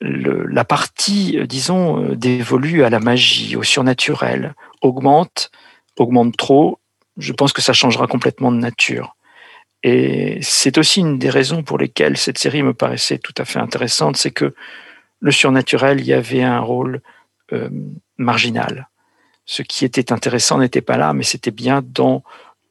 [0.00, 5.50] la partie, disons, dévolue à la magie, au surnaturel, augmente,
[5.98, 6.78] augmente trop,
[7.18, 9.16] je pense que ça changera complètement de nature.
[9.82, 13.58] Et c'est aussi une des raisons pour lesquelles cette série me paraissait tout à fait
[13.58, 14.54] intéressante, c'est que
[15.20, 17.00] le surnaturel y avait un rôle
[17.52, 17.68] euh,
[18.16, 18.88] marginal.
[19.46, 22.22] Ce qui était intéressant n'était pas là, mais c'était bien dans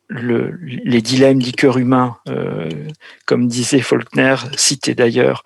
[0.09, 2.69] le, les dilemmes du cœur humain, euh,
[3.25, 5.43] comme disait Faulkner, cité d'ailleurs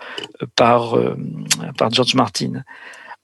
[0.56, 1.16] par, euh,
[1.78, 2.64] par George Martin.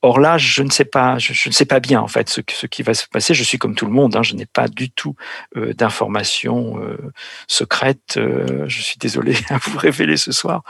[0.01, 2.39] Or là, je ne sais pas, je, je, ne sais pas bien en fait ce,
[2.49, 3.33] ce qui va se passer.
[3.33, 5.15] Je suis comme tout le monde, hein, je n'ai pas du tout
[5.57, 6.97] euh, d'informations euh,
[7.47, 8.15] secrètes.
[8.15, 10.63] Euh, je suis désolé à vous révéler ce soir.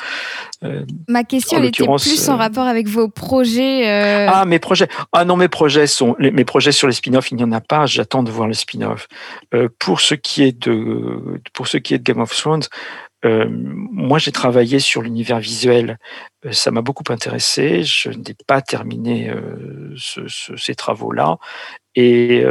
[0.63, 3.87] Euh, Ma question était plus en rapport avec vos projets.
[4.27, 4.87] Ah mes projets.
[5.13, 7.29] Ah non mes projets sont les, mes projets sur les spin-offs.
[7.31, 7.85] Il n'y en a pas.
[7.85, 9.07] J'attends de voir les spin-offs.
[9.77, 12.63] pour ce qui est de pour ce qui est de Game of Thrones.
[13.25, 15.97] Euh, moi, j'ai travaillé sur l'univers visuel.
[16.45, 17.83] Euh, ça m'a beaucoup intéressé.
[17.83, 21.37] Je n'ai pas terminé euh, ce, ce, ces travaux-là.
[21.95, 22.45] Et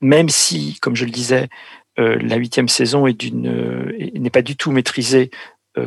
[0.00, 1.48] même si, comme je le disais,
[1.96, 5.30] la huitième saison n'est pas du tout maîtrisée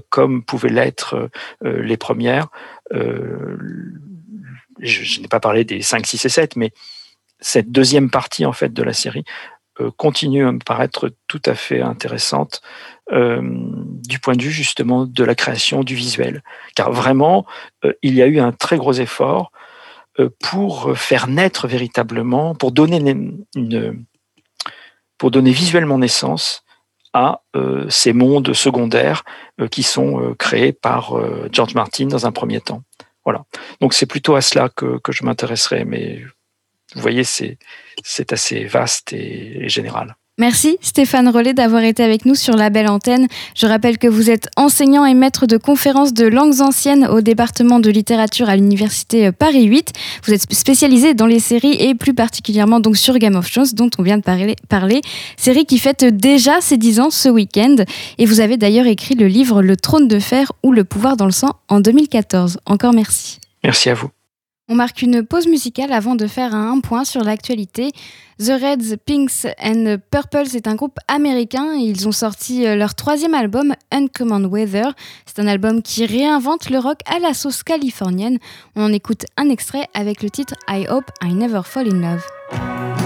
[0.09, 1.29] comme pouvaient l'être
[1.61, 2.47] les premières.
[2.93, 3.57] je,
[4.79, 6.71] je n'ai pas parlé des 5, 6 et 7, mais
[7.39, 9.25] cette deuxième partie en fait de la série
[9.97, 12.61] continue à me paraître tout à fait intéressante
[13.11, 16.43] euh, du point de vue justement de la création du visuel.
[16.75, 17.45] Car vraiment,
[17.83, 19.51] euh, il y a eu un très gros effort
[20.19, 22.97] euh, pour faire naître véritablement, pour donner
[23.55, 24.05] une,
[25.17, 26.63] pour donner visuellement naissance
[27.13, 27.41] à
[27.89, 29.25] ces mondes secondaires
[29.69, 31.13] qui sont créés par
[31.51, 32.83] George Martin dans un premier temps.
[33.25, 33.43] Voilà.
[33.81, 36.21] Donc c'est plutôt à cela que, que je m'intéresserai, mais
[36.95, 37.57] vous voyez, c'est
[38.31, 40.15] assez vaste et général.
[40.41, 43.27] Merci Stéphane Rollet d'avoir été avec nous sur la belle antenne.
[43.53, 47.79] Je rappelle que vous êtes enseignant et maître de conférences de langues anciennes au département
[47.79, 49.91] de littérature à l'université Paris 8.
[50.23, 53.89] Vous êtes spécialisé dans les séries et plus particulièrement donc sur Game of Thrones dont
[53.99, 55.01] on vient de parler, parler
[55.37, 57.75] série qui fête déjà ses 10 ans ce week-end.
[58.17, 61.25] Et vous avez d'ailleurs écrit le livre Le trône de fer ou le pouvoir dans
[61.25, 62.57] le sang en 2014.
[62.65, 63.39] Encore merci.
[63.63, 64.09] Merci à vous.
[64.71, 67.91] On marque une pause musicale avant de faire un point sur l'actualité.
[68.39, 71.73] The Reds, Pinks and Purples est un groupe américain.
[71.73, 74.93] Ils ont sorti euh, leur troisième album, Uncommon Weather.
[75.25, 78.39] C'est un album qui réinvente le rock à la sauce californienne.
[78.77, 83.00] On en écoute un extrait avec le titre I Hope I Never Fall in Love.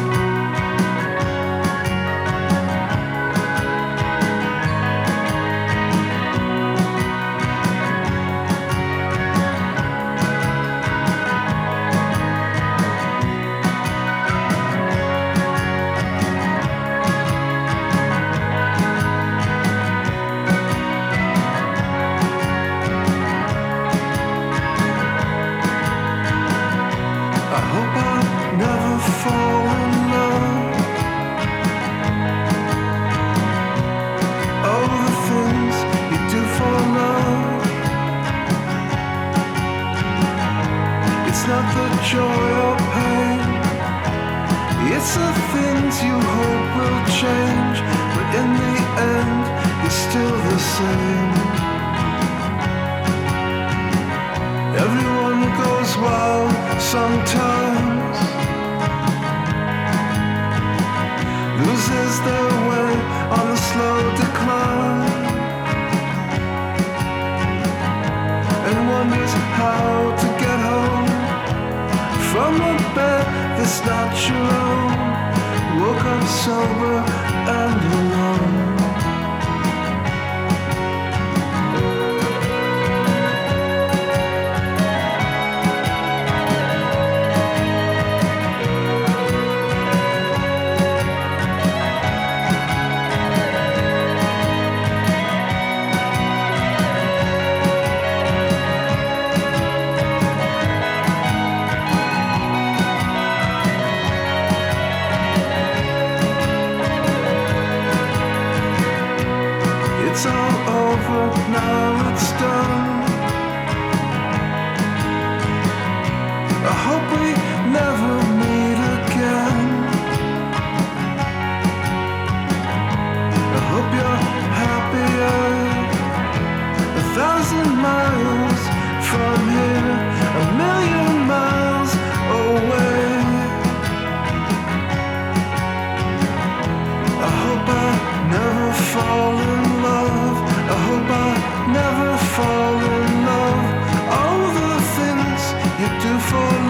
[29.05, 29.74] For.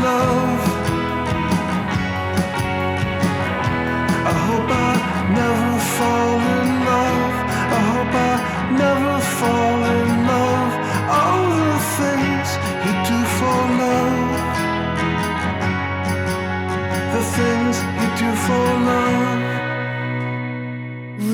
[0.06, 0.45] know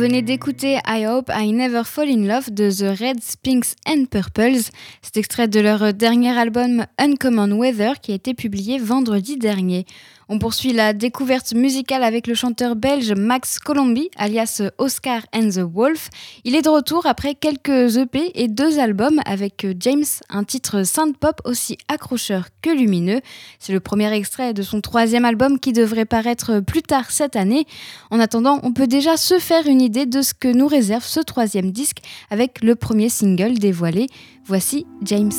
[0.09, 4.71] d'écouter I Hope I Never Fall in Love de The Reds, Pinks and Purples.
[5.03, 9.85] C'est extrait de leur dernier album Uncommon Weather qui a été publié vendredi dernier.
[10.33, 15.59] On poursuit la découverte musicale avec le chanteur belge Max Colombi, alias Oscar and the
[15.59, 16.09] Wolf.
[16.45, 21.41] Il est de retour après quelques EP et deux albums avec James, un titre synth-pop
[21.43, 23.19] aussi accrocheur que lumineux.
[23.59, 27.67] C'est le premier extrait de son troisième album qui devrait paraître plus tard cette année.
[28.09, 31.19] En attendant, on peut déjà se faire une idée de ce que nous réserve ce
[31.19, 31.97] troisième disque
[32.29, 34.07] avec le premier single dévoilé.
[34.45, 35.33] Voici James.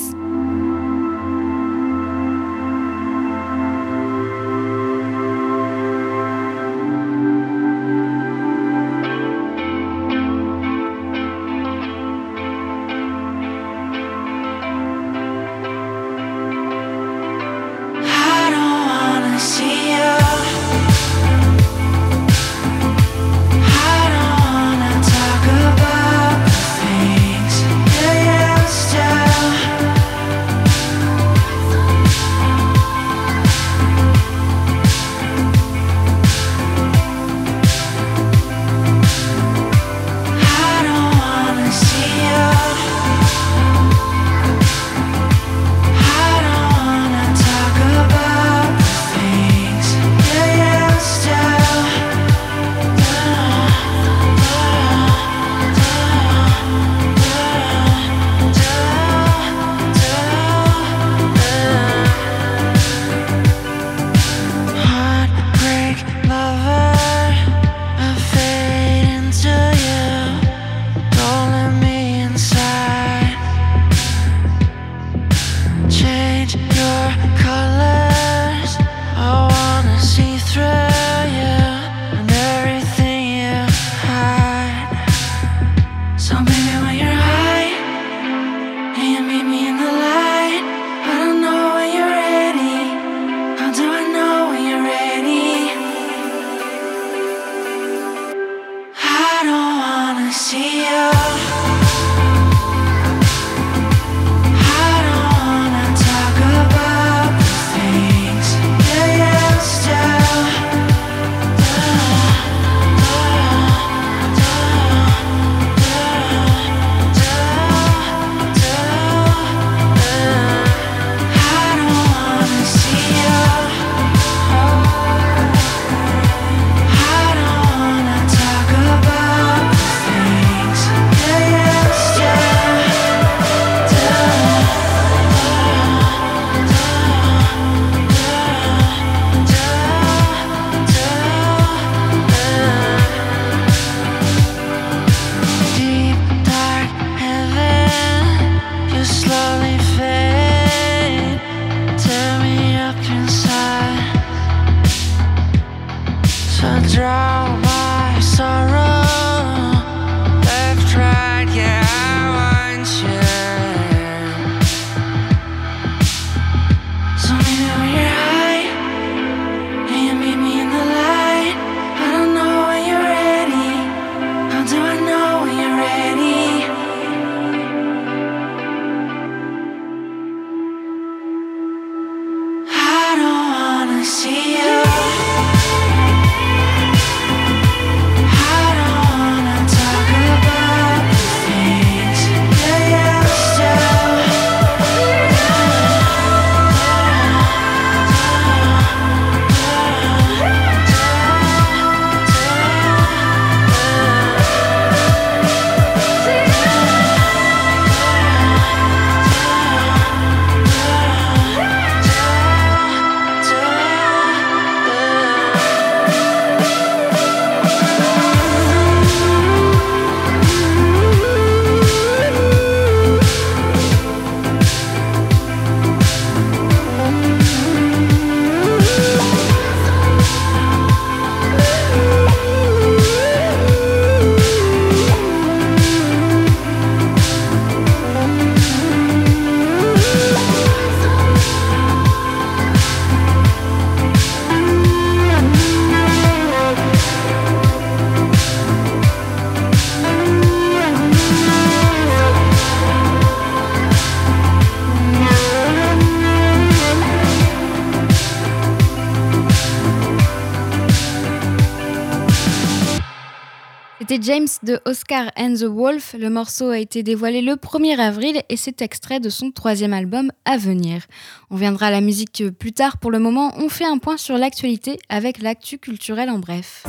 [264.22, 266.14] James de Oscar and the Wolf.
[266.16, 270.30] Le morceau a été dévoilé le 1er avril et c'est extrait de son troisième album
[270.44, 271.02] à venir.
[271.50, 272.98] On viendra à la musique plus tard.
[272.98, 276.84] Pour le moment, on fait un point sur l'actualité avec l'actu culturel en bref.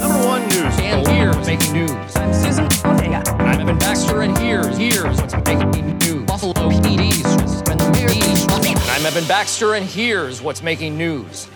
[8.96, 11.48] I'm Evan Baxter and here's what's making news?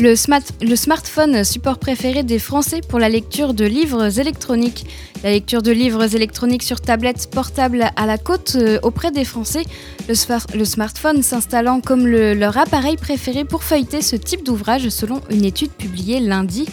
[0.00, 4.86] Le, smartphone, support préféré des Français pour la lecture de livres électroniques.
[5.22, 9.62] La lecture de livres électroniques sur tablette portable à la côte euh, auprès des Français,
[10.08, 15.72] le, smartphone s'installant comme leur appareil préféré pour feuilleter ce type d'ouvrage selon une étude
[15.72, 16.64] publiée lundi.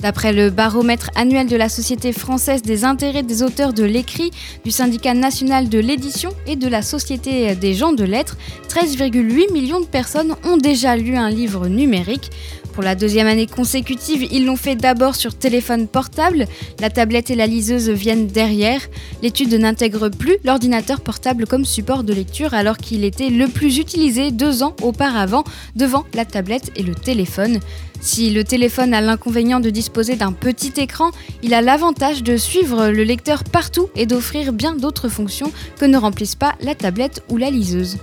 [0.00, 4.32] D'après le baromètre annuel de la Société française des intérêts des auteurs de l'écrit,
[4.64, 8.36] du syndicat national de l'édition et de la Société des gens de lettres,
[8.68, 12.30] 13,8 millions de personnes ont déjà lu un livre numérique.
[12.72, 16.46] Pour la deuxième année consécutive, ils l'ont fait d'abord sur téléphone portable.
[16.80, 18.80] La tablette et la liseuse viennent derrière.
[19.22, 24.30] L'étude n'intègre plus l'ordinateur portable comme support de lecture alors qu'il était le plus utilisé
[24.30, 25.44] deux ans auparavant
[25.76, 27.60] devant la tablette et le téléphone.
[28.00, 31.10] Si le téléphone a l'inconvénient de disposer d'un petit écran,
[31.42, 35.98] il a l'avantage de suivre le lecteur partout et d'offrir bien d'autres fonctions que ne
[35.98, 37.98] remplissent pas la tablette ou la liseuse.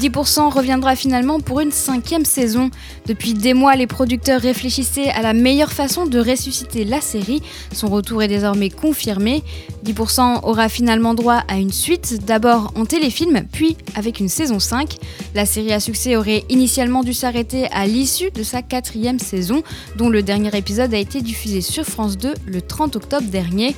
[0.00, 2.70] 10% reviendra finalement pour une cinquième saison.
[3.06, 7.42] Depuis des mois, les producteurs réfléchissaient à la meilleure façon de ressusciter la série.
[7.72, 9.42] Son retour est désormais confirmé.
[9.84, 14.96] 10% aura finalement droit à une suite, d'abord en téléfilm, puis avec une saison 5.
[15.34, 19.62] La série à succès aurait initialement dû s'arrêter à l'issue de sa quatrième saison,
[19.96, 23.74] dont le dernier épisode a été diffusé sur France 2 le 30 octobre dernier.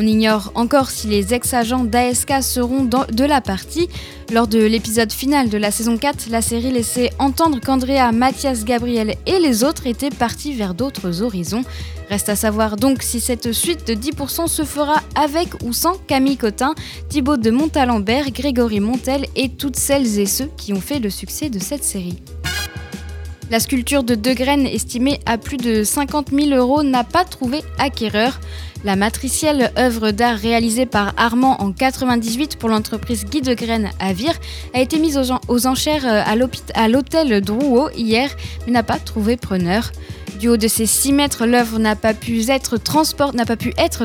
[0.00, 3.88] On ignore encore si les ex-agents d'ASK seront de la partie.
[4.32, 9.16] Lors de l'épisode final de la saison 4, la série laissait entendre qu'Andrea, Mathias, Gabriel
[9.26, 11.64] et les autres étaient partis vers d'autres horizons.
[12.10, 16.36] Reste à savoir donc si cette suite de 10% se fera avec ou sans Camille
[16.36, 16.76] Cotin,
[17.08, 21.50] Thibaut de Montalembert, Grégory Montel et toutes celles et ceux qui ont fait le succès
[21.50, 22.22] de cette série.
[23.50, 24.34] La sculpture de deux
[24.66, 28.40] estimée à plus de 50 000 euros n'a pas trouvé acquéreur.
[28.84, 33.56] La matricielle œuvre d'art réalisée par Armand en 98 pour l'entreprise Guy de
[34.00, 34.38] à Vire
[34.74, 35.18] a été mise
[35.48, 36.22] aux, enchères euh,
[36.74, 38.30] à l'hôtel Drouot hier,
[38.66, 39.92] mais n'a pas trouvé preneur.
[40.38, 42.76] Du haut de ses 6 mètres, l'œuvre n'a pas, pu être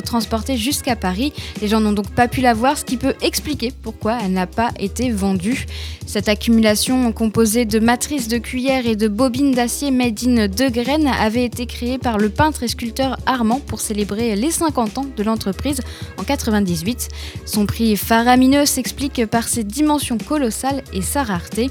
[0.02, 1.32] transportée jusqu'à Paris.
[1.62, 4.48] Les gens n'ont donc pas pu la voir, ce qui peut expliquer pourquoi elle n'a
[4.48, 5.68] pas été vendue.
[6.08, 11.08] Cette accumulation composée de matrices de cuillères et de bobines d'acier made in de graines
[11.08, 15.24] avait été créée par le peintre et sculpteur Armand pour célébrer les 50 ans de
[15.24, 15.82] l'entreprise
[16.18, 17.10] en 98.
[17.46, 21.70] Son prix faramineux s'explique par ses dimensions colossales et sa rareté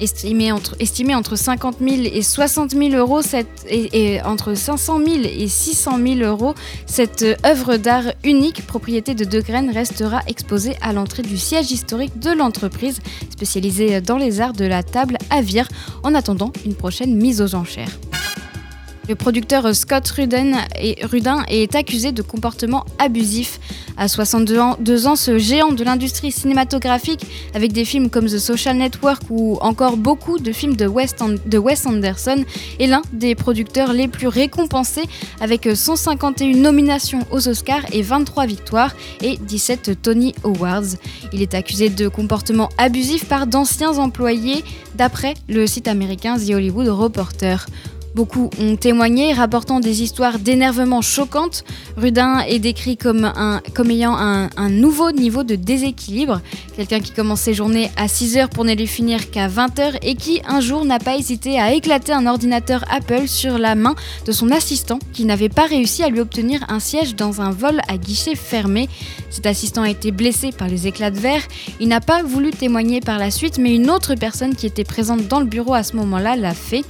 [0.00, 3.20] estimé entre, estimé entre 50 000 et 60 000 euros,
[3.68, 6.54] et, entre 500 000 et 600 000 euros,
[6.86, 12.18] cette œuvre d'art unique, propriété de De Graines, restera exposée à l'entrée du siège historique
[12.18, 15.68] de l'entreprise, spécialisée dans les arts de la table à Vire,
[16.02, 17.98] en attendant une prochaine mise aux enchères.
[19.06, 20.54] Le producteur Scott Rudin
[21.48, 23.60] est, accusé de comportement abusif.
[23.96, 24.76] À 62 ans,
[25.06, 29.98] ans, ce géant de l'industrie cinématographique, avec des films comme The Social Network ou encore
[29.98, 30.86] beaucoup de films de,
[31.48, 32.44] de Wes Anderson,
[32.80, 35.04] est l'un des producteurs les plus récompensés,
[35.40, 40.96] avec 151 nominations aux Oscars et 23 victoires et 17 Tony Awards.
[41.32, 46.88] Il est accusé de comportement abusif par d'anciens employés, d'après le site américain The Hollywood
[46.88, 47.66] Reporter.
[48.14, 51.64] Beaucoup ont témoigné, rapportant des histoires d'énervement choquantes.
[51.96, 53.28] Rudin est décrit comme,
[53.90, 56.40] ayant un, nouveau niveau de déséquilibre.
[56.76, 60.40] Quelqu'un qui commence ses journées à 6h pour ne les finir qu'à 20h et qui,
[60.46, 63.96] un jour, n'a pas hésité à éclater un ordinateur Apple sur la main
[64.26, 67.80] de son assistant qui n'avait pas réussi à lui obtenir un siège dans un vol
[67.88, 68.88] à guichet fermé.
[69.30, 71.42] Cet assistant a été blessé par les éclats de verre.
[71.80, 75.26] Il n'a pas voulu témoigner par la suite, mais une autre personne qui était présente
[75.26, 76.84] dans le bureau à ce moment-là l'a fait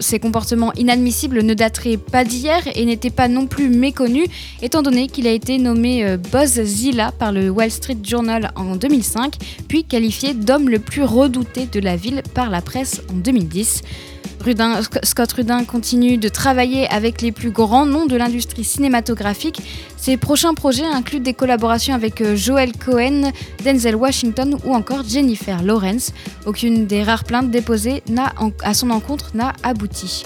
[0.00, 4.28] ces comportements inadmissibles ne dateraient pas d'hier et n'étaient pas non plus méconnus,
[4.62, 8.76] étant donné qu'il a été nommé euh, Boss Zilla par le Wall Street Journal en
[8.76, 9.34] 2005,
[9.68, 13.82] puis qualifié d'homme le plus redouté de la ville par la presse en 2010.
[15.02, 19.60] Scott Rudin continue de travailler avec les plus grands noms de l'industrie cinématographique.
[19.98, 23.32] Ses prochains projets incluent des collaborations avec euh, Joel Cohen,
[23.64, 26.12] Denzel Washington ou encore Jennifer Lawrence.
[26.46, 28.02] Aucune des rares plaintes déposées
[28.62, 30.24] à son encontre n'a abouti.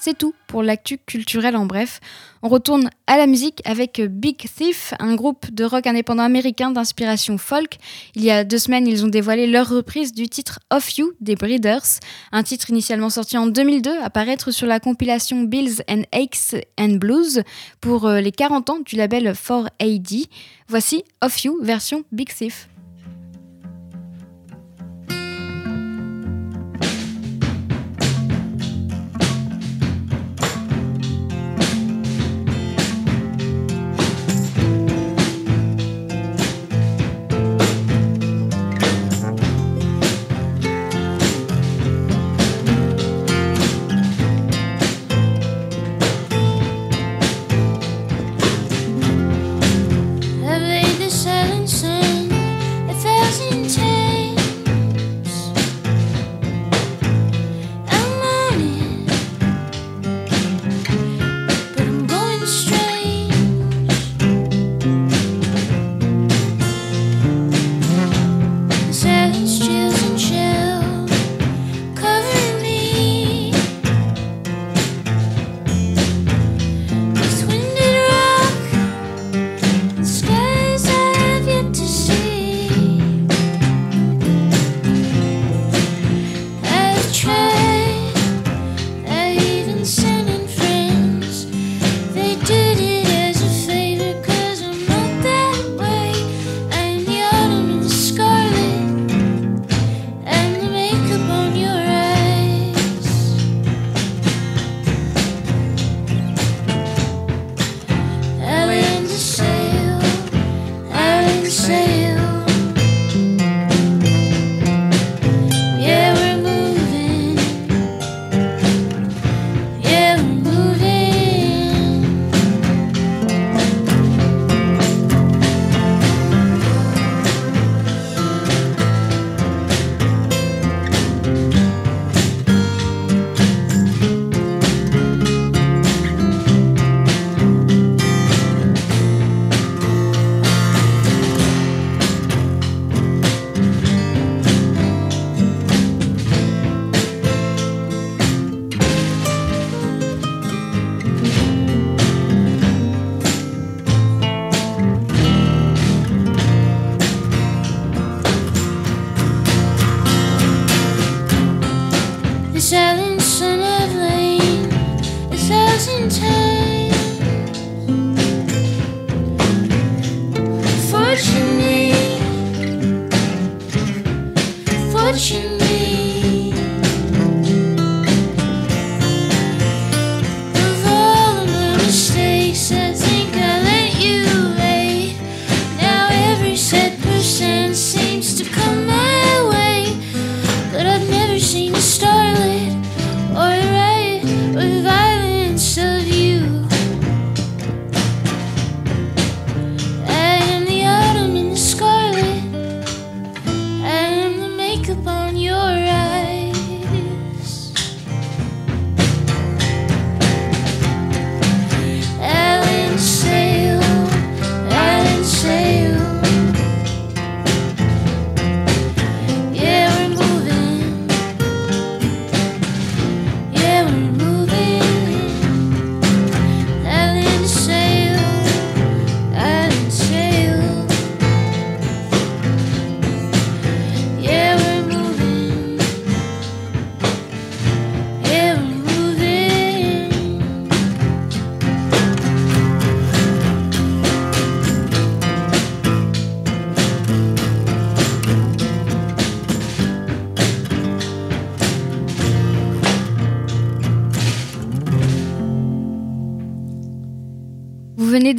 [0.00, 2.00] C'est tout pour l'actu culturel en bref.
[2.42, 7.36] On retourne à la musique avec Big Thief, un groupe de rock indépendant américain d'inspiration
[7.36, 7.78] folk.
[8.14, 11.34] Il y a deux semaines, ils ont dévoilé leur reprise du titre Of You des
[11.34, 16.54] Breeders, un titre initialement sorti en 2002, à paraître sur la compilation Bills and Aches
[16.78, 17.42] and Blues
[17.80, 20.28] pour euh, les 40 ans du label 4AD.
[20.68, 22.68] Voici Of You version Big Thief.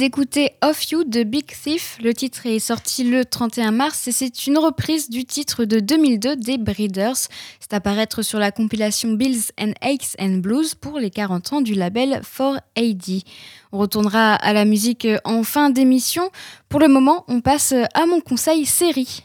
[0.00, 1.98] D'écouter Off You de Big Thief.
[2.02, 6.36] Le titre est sorti le 31 mars et c'est une reprise du titre de 2002
[6.36, 7.28] des Breeders.
[7.60, 11.60] C'est à paraître sur la compilation Bills and Aches and Blues pour les 40 ans
[11.60, 13.24] du label 4AD.
[13.72, 16.30] On retournera à la musique en fin d'émission.
[16.70, 19.22] Pour le moment, on passe à mon conseil série.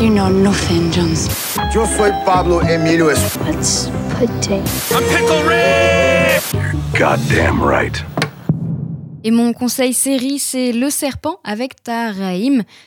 [0.00, 1.28] You know nothing, Jones.
[1.72, 4.66] Yo soy Pablo Emilio Let's put it.
[6.52, 8.02] You're goddamn right.
[9.22, 12.14] Et mon conseil série, c'est Le Serpent avec Tahar.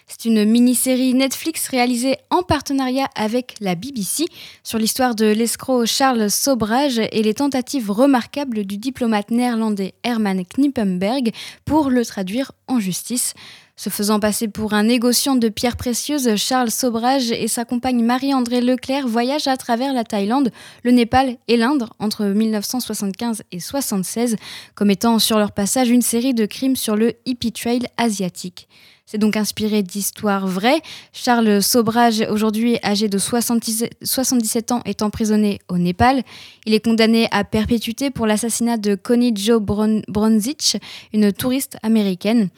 [0.08, 4.26] C'est une mini-série Netflix réalisée en partenariat avec la BBC
[4.64, 11.32] sur l'histoire de l'escroc Charles Sobrage et les tentatives remarquables du diplomate néerlandais Herman Knippenberg
[11.66, 13.36] pour le traduire en justice.
[13.76, 18.62] Se faisant passer pour un négociant de pierres précieuses, Charles Sobrage et sa compagne Marie-André
[18.62, 20.52] Leclerc voyagent à travers la Thaïlande,
[20.84, 24.36] le Népal et l'Inde entre 1975 et 1976,
[24.76, 28.68] commettant sur leur passage une série de crimes sur le hippie trail asiatique.
[29.08, 30.82] C'est donc inspiré d'histoires vraies.
[31.12, 36.24] Charles Sobrage, aujourd'hui âgé de 77 ans, est emprisonné au Népal.
[36.66, 40.78] Il est condamné à perpétuité pour l'assassinat de Connie Jo Bronzich,
[41.12, 42.50] une touriste américaine.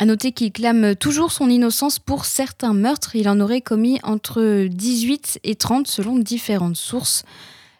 [0.00, 3.16] À noter qu'il clame toujours son innocence pour certains meurtres.
[3.16, 7.24] Il en aurait commis entre 18 et 30 selon différentes sources.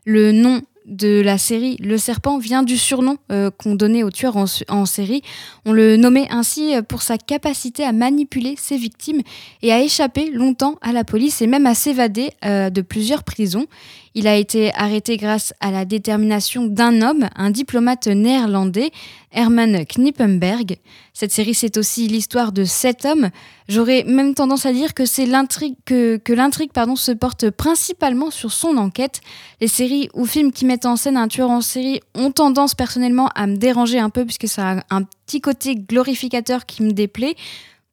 [0.05, 4.37] Le nom de la série Le Serpent vient du surnom euh, qu'on donnait au tueur
[4.37, 5.23] en, série.
[5.65, 9.21] On le nommait ainsi pour sa capacité à manipuler ses victimes
[9.63, 13.67] et à échapper longtemps à la police et même à s'évader euh, de plusieurs prisons.
[14.15, 18.91] Il a été arrêté grâce à la détermination d'un homme, un diplomate néerlandais,
[19.33, 20.79] Herman Knippenberg.
[21.13, 23.31] Cette série, c'est aussi l'histoire de sept hommes.
[23.69, 28.77] J'aurais même tendance à dire que c'est l'intrigue que, l'intrigue se porte principalement sur son
[28.77, 29.21] enquête.
[29.61, 33.29] Les séries ou films qui mettent en scène un tueur en série ont tendance personnellement
[33.35, 37.37] à me déranger un peu puisque ça a un petit côté glorificateur qui me déplaît.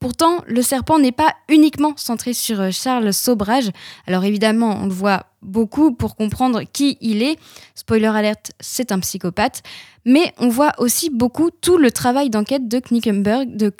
[0.06, 3.72] Pourtant, le serpent n'est pas uniquement centré sur euh, Charles Sobrage.
[4.06, 7.40] Alors évidemment, on le voit beaucoup pour comprendre qui il est.
[7.74, 9.64] Spoiler alerte, c'est un psychopathe.
[10.06, 13.74] Mais on voit aussi beaucoup tout le travail d'enquête de Knickenberg, de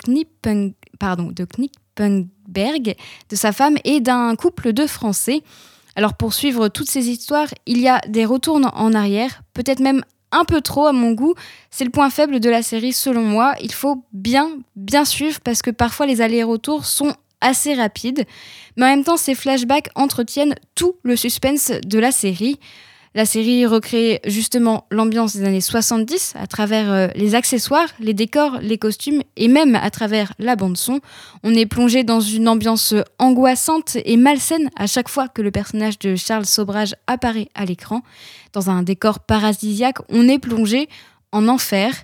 [0.98, 2.96] pardon, de Knickenberg,
[3.28, 5.44] de sa femme et d'un couple de Français.
[5.94, 10.02] Alors pour suivre toutes ces histoires, il y a des retours en arrière, peut-être même
[10.36, 11.34] un peu trop à mon goût.
[11.70, 13.54] C'est le point faible de la série selon moi.
[13.60, 18.24] Il faut bien, bien suivre parce que parfois les allers-retours sont assez rapides.
[18.76, 22.58] Mais en même temps, ces flashbacks entretiennent tout le suspense de la série.
[23.16, 28.58] La série recrée justement l'ambiance des années 70 à travers euh, les accessoires, les décors,
[28.60, 31.00] les costumes et même à travers la bande son.
[31.42, 35.98] On est plongé dans une ambiance angoissante et malsaine à chaque fois que le personnage
[35.98, 38.02] de Charles Sobrage apparaît à l'écran.
[38.52, 40.86] Dans un décor paradisiaque, on est plongé
[41.32, 41.94] en enfer.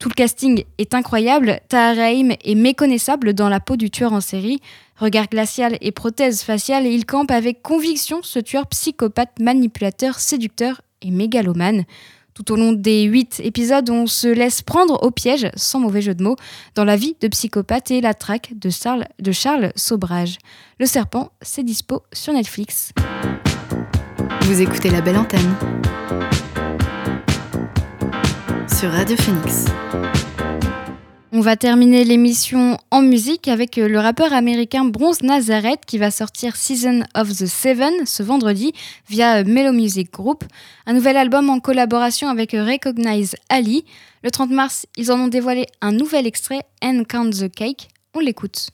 [0.00, 1.60] Tout le casting est incroyable.
[1.68, 4.60] Tahar est méconnaissable dans la peau du tueur en série.
[4.96, 11.10] Regard glacial et prothèse faciale, il campe avec conviction ce tueur psychopathe, manipulateur, séducteur et
[11.10, 11.84] mégalomane.
[12.32, 16.14] Tout au long des huit épisodes, on se laisse prendre au piège, sans mauvais jeu
[16.14, 16.36] de mots,
[16.74, 20.38] dans la vie de psychopathe et la traque de Charles, de Charles Sobrage.
[20.78, 22.92] Le serpent, c'est dispo sur Netflix.
[24.42, 25.54] Vous écoutez la belle antenne
[28.80, 29.66] sur Radio Phoenix.
[31.32, 36.10] On va terminer l'émission en musique avec euh, le rappeur américain Bronze Nazareth qui va
[36.10, 38.72] sortir Season of the Seven ce vendredi
[39.06, 40.44] via euh, Mellow Music Group,
[40.86, 43.84] un nouvel album en collaboration avec euh, Recognize Ali.
[44.24, 47.88] Le 30 mars, ils en ont dévoilé un nouvel extrait, And Count the Cake.
[48.14, 48.70] On l'écoute.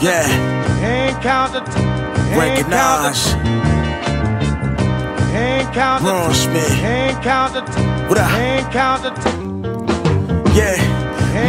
[0.00, 0.24] Yeah.
[2.34, 3.36] Recognize.
[6.02, 6.70] Ron Smith.
[8.08, 8.30] What up?
[10.54, 10.76] Yeah.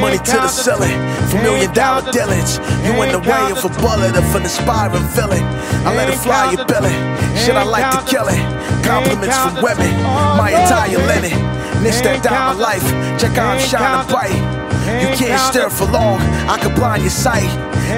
[0.01, 0.97] Money to the ceiling,
[1.29, 2.57] for million dollar dealings.
[2.85, 5.43] You in the way of a bullet of an aspiring villain.
[5.85, 6.93] I let it fly, you billing.
[7.37, 8.41] Shit, I like to kill it.
[8.83, 9.93] Compliments from women,
[10.37, 11.37] my entire linen.
[11.83, 12.83] This that diamond life,
[13.19, 14.54] check how I'm shining bright.
[15.01, 17.49] You can't stare for long, I can blind your sight.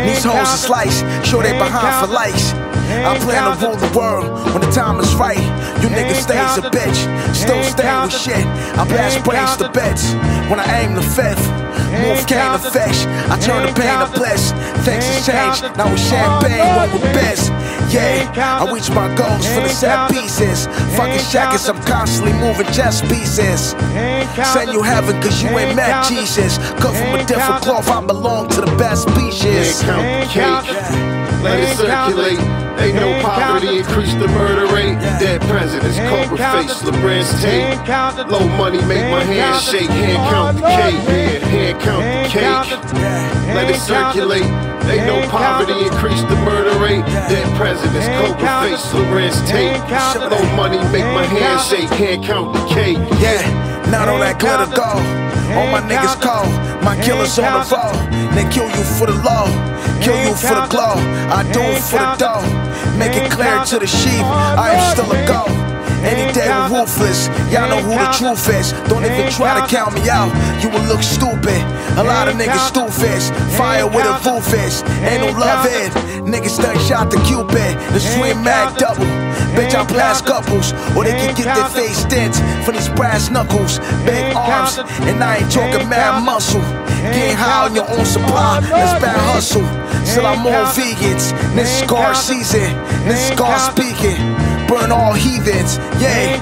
[0.05, 2.53] These hoes are sliced, sure they behind for likes.
[2.87, 5.39] I plan to rule the world when the time is right.
[5.83, 6.99] You niggas stay stays a bitch,
[7.35, 8.45] still stay with shit.
[8.79, 10.13] I blast brains to beds
[10.49, 11.43] when I aim the fifth.
[11.87, 14.51] Move cane to fish, I turn the pain to bliss.
[14.83, 17.51] Things has changed, now with champagne, what with best.
[17.89, 20.67] Yeah, I reach my goals for the set pieces.
[20.97, 23.71] Fucking shackers, I'm constantly moving chess pieces.
[24.53, 26.57] Send you heaven cause you ain't met Jesus.
[26.81, 29.81] Cut from a different cloth, I belong to the best species.
[29.81, 31.43] Count the cake.
[31.43, 32.66] let it circulate.
[32.79, 34.97] Ain't no poverty, increase the murder rate.
[35.19, 38.29] Dead presidents, Cobra face, LeBron's tape.
[38.29, 39.89] Low money make my hands shake.
[39.89, 43.53] Hand count the cake, yeah, hand count the cake.
[43.55, 44.45] Let it circulate.
[44.87, 47.03] Ain't no poverty, increase the murder rate.
[47.27, 49.81] Dead presidents, Cobra face, LeBron's tape.
[50.31, 51.89] Low money make my hands shake.
[51.99, 52.97] Hand count the cake.
[53.19, 53.41] Yeah,
[53.91, 55.03] not all that glitter gold.
[55.55, 56.51] All my niggas cold,
[56.83, 57.95] my killers on the road.
[58.35, 59.47] They kill you for the law,
[60.01, 60.99] kill you for the glow.
[61.31, 62.43] I do it for the dough.
[62.97, 65.66] Make it clear to the sheep, I am still a go.
[66.05, 68.71] Any day we're ruthless, y'all know who the truth is.
[68.89, 70.29] Don't even try to count me out,
[70.61, 71.61] you will look stupid.
[71.97, 73.21] A lot of niggas stupid,
[73.57, 74.85] fire with a full fist.
[75.01, 75.89] Ain't no love in.
[76.27, 79.05] Niggas done shot the Cupid, the swing mag double.
[79.55, 83.79] Bitch, I blast couples, or they can get their face dents for these brass knuckles.
[84.05, 84.77] Big arms,
[85.07, 86.61] and I ain't talking mad muscle.
[87.15, 89.65] Getting high on your own supply, that's bad hustle.
[90.05, 91.31] Still, I'm all vegans.
[91.55, 92.69] This is Scar season,
[93.07, 94.17] this is Scar speaking.
[94.87, 96.39] Burn all heathens, yeah.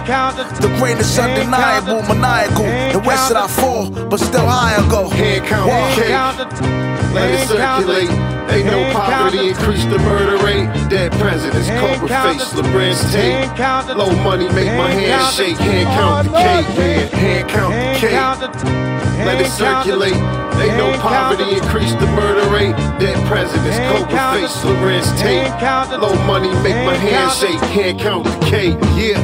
[0.62, 2.66] The greatest undeniable, maniacal.
[2.94, 5.10] The west that I fall, but still higher go.
[5.10, 7.14] Hand count the cake.
[7.14, 8.10] Let it circulate.
[8.46, 10.70] Ain't no poverty, increase the murder rate.
[10.90, 13.98] Dead presidents, Cobra face, LeBron's tape.
[13.98, 15.58] Low money make my hands shake.
[15.58, 17.18] Hand count the cake, yeah.
[17.18, 19.26] Hand count the cake.
[19.26, 20.14] Let it circulate.
[20.56, 22.76] Ain't no poverty, increase the murder rate.
[23.00, 25.52] Dead presidents, Cobra face, LeBron's tape.
[26.00, 27.60] Low money make my hands shake.
[27.74, 29.20] Hand count the cake, yeah.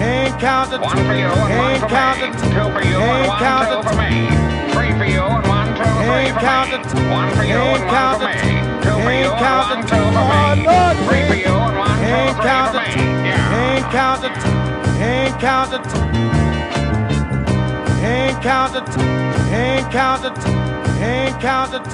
[0.00, 0.80] Ain't counted.
[0.80, 2.28] One for you and one for me.
[2.52, 4.28] Two for you and one, two for me.
[4.74, 6.50] Three for you and one, two, three for me.
[7.10, 8.34] One for you and one for me.
[8.82, 10.66] Two for you and one, two for me.
[11.06, 13.04] Three for you and one, two, three for me.
[13.24, 13.54] Yeah.
[13.54, 14.34] Ain't counted,
[15.00, 15.84] ain't counted,
[18.02, 18.86] ain't counted,
[19.52, 20.36] ain't counted,
[21.00, 21.84] ain't counted,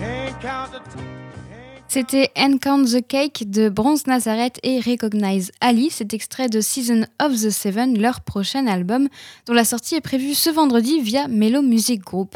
[0.00, 0.82] ain't counted.
[1.94, 2.30] C'était
[2.62, 5.90] Count the Cake de Bronze Nazareth et Recognize Ali.
[5.90, 9.10] C'est extrait de Season of the Seven, leur prochain album,
[9.44, 12.34] dont la sortie est prévue ce vendredi via Mellow Music Group.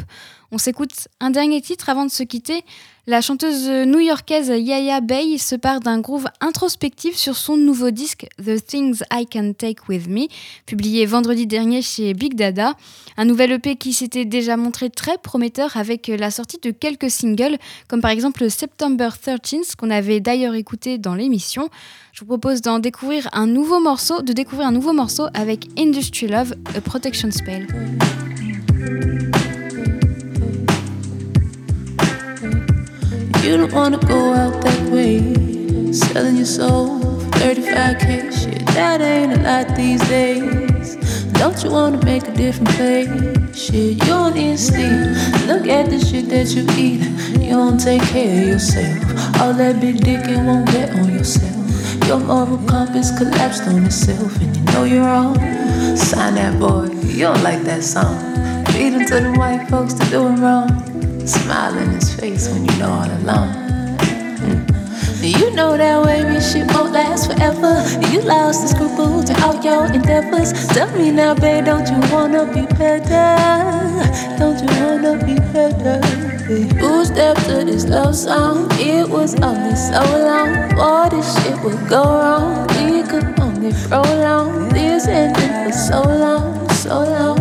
[0.51, 2.63] On s'écoute un dernier titre avant de se quitter.
[3.05, 8.65] La chanteuse new-yorkaise Yaya Bay se part d'un groove introspectif sur son nouveau disque The
[8.65, 10.27] Things I Can Take With Me,
[10.65, 12.75] publié vendredi dernier chez Big Dada.
[13.17, 17.57] Un nouvel EP qui s'était déjà montré très prometteur avec la sortie de quelques singles,
[17.87, 21.69] comme par exemple September 13 qu'on avait d'ailleurs écouté dans l'émission.
[22.13, 26.27] Je vous propose d'en découvrir un nouveau morceau, de découvrir un nouveau morceau avec Industry
[26.27, 27.67] Love, A Protection Spell.
[33.47, 35.19] You don't wanna go out that way,
[35.93, 38.29] selling your soul for 35k.
[38.37, 40.97] Shit, that ain't a lot these days.
[41.31, 43.07] Don't you wanna make a different place?
[43.57, 44.99] Shit, you don't need sleep.
[45.47, 46.99] Look at the shit that you eat.
[47.41, 49.39] You don't take care of yourself.
[49.39, 51.55] All that big dick it won't get on yourself.
[52.05, 55.35] Your moral compass collapsed on itself, and you know you're wrong.
[55.95, 56.89] Sign that boy.
[57.15, 58.17] You don't like that song.
[58.75, 60.67] Him to the white folks to do him wrong.
[61.25, 63.49] Smile in his face when you know all along.
[64.43, 64.67] Mm.
[65.39, 67.73] You know that wavy shit won't last forever.
[68.11, 70.51] You lost the scruples to all your endeavors.
[70.75, 73.29] Tell me now, babe, don't you wanna be better?
[74.39, 75.99] Don't you wanna be better?
[76.81, 78.67] Who stepped to this love song?
[78.73, 80.49] It was only so long.
[80.77, 82.67] Boy, this shit would go wrong.
[82.77, 87.36] We could only prolong this ending for so long, so long,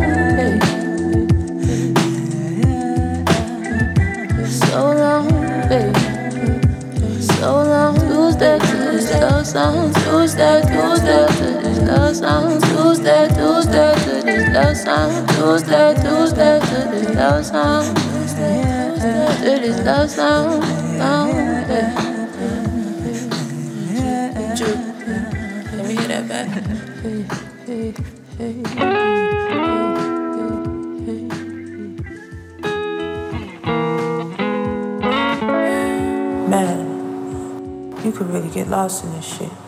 [8.38, 8.58] to
[8.92, 9.92] this love song.
[9.92, 12.60] To this love song.
[12.60, 13.06] To this
[17.16, 17.86] love song.
[19.40, 20.60] To this love song.
[25.76, 26.48] Let me hear that back.
[27.02, 27.24] Hey,
[27.66, 27.94] hey,
[28.38, 28.95] hey,
[38.18, 39.65] كل من قلاص الشيء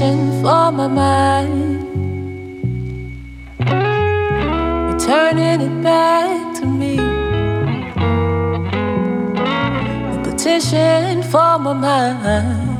[0.00, 1.84] petition for my mind.
[4.94, 6.96] Returning it back to me.
[10.14, 12.70] A petition for my mind.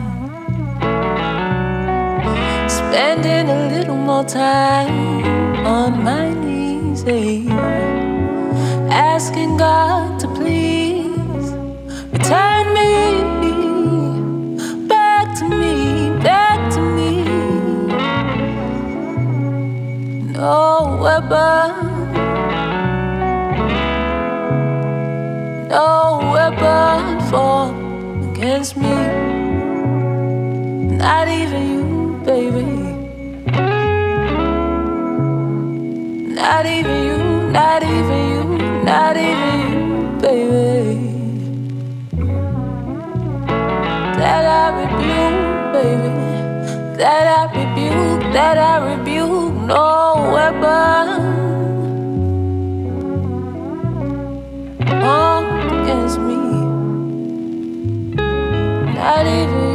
[2.71, 7.45] Spending a little more time on my knees, eh?
[8.91, 10.70] asking God to please
[21.01, 21.71] weapon,
[25.69, 28.97] no weapon formed against me.
[30.99, 32.67] Not even you, baby.
[36.35, 37.19] Not even you,
[37.51, 38.45] not even you,
[38.85, 40.97] not even you, baby.
[44.21, 46.13] That I rebuke, baby.
[46.99, 51.07] That I rebuke, that I rebuke, no weapon
[55.83, 56.41] against me.
[58.97, 59.70] Not even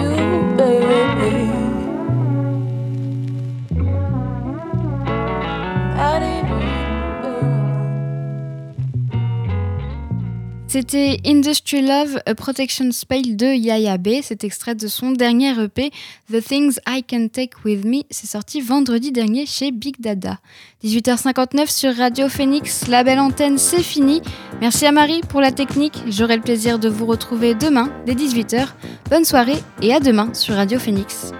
[10.78, 14.20] C'était Industry Love, A Protection Spell de Yaya B.
[14.22, 15.90] C'est extrait de son dernier EP,
[16.30, 18.02] The Things I Can Take With Me.
[18.10, 20.38] C'est sorti vendredi dernier chez Big Dada.
[20.84, 22.90] 18h59 sur Radio Phoenix.
[22.90, 24.22] La belle antenne, c'est fini.
[24.60, 25.98] Merci à Marie pour la technique.
[26.10, 28.68] J'aurai le plaisir de vous retrouver demain dès 18h.
[29.10, 31.32] Bonne soirée et à demain sur Radio Phoenix.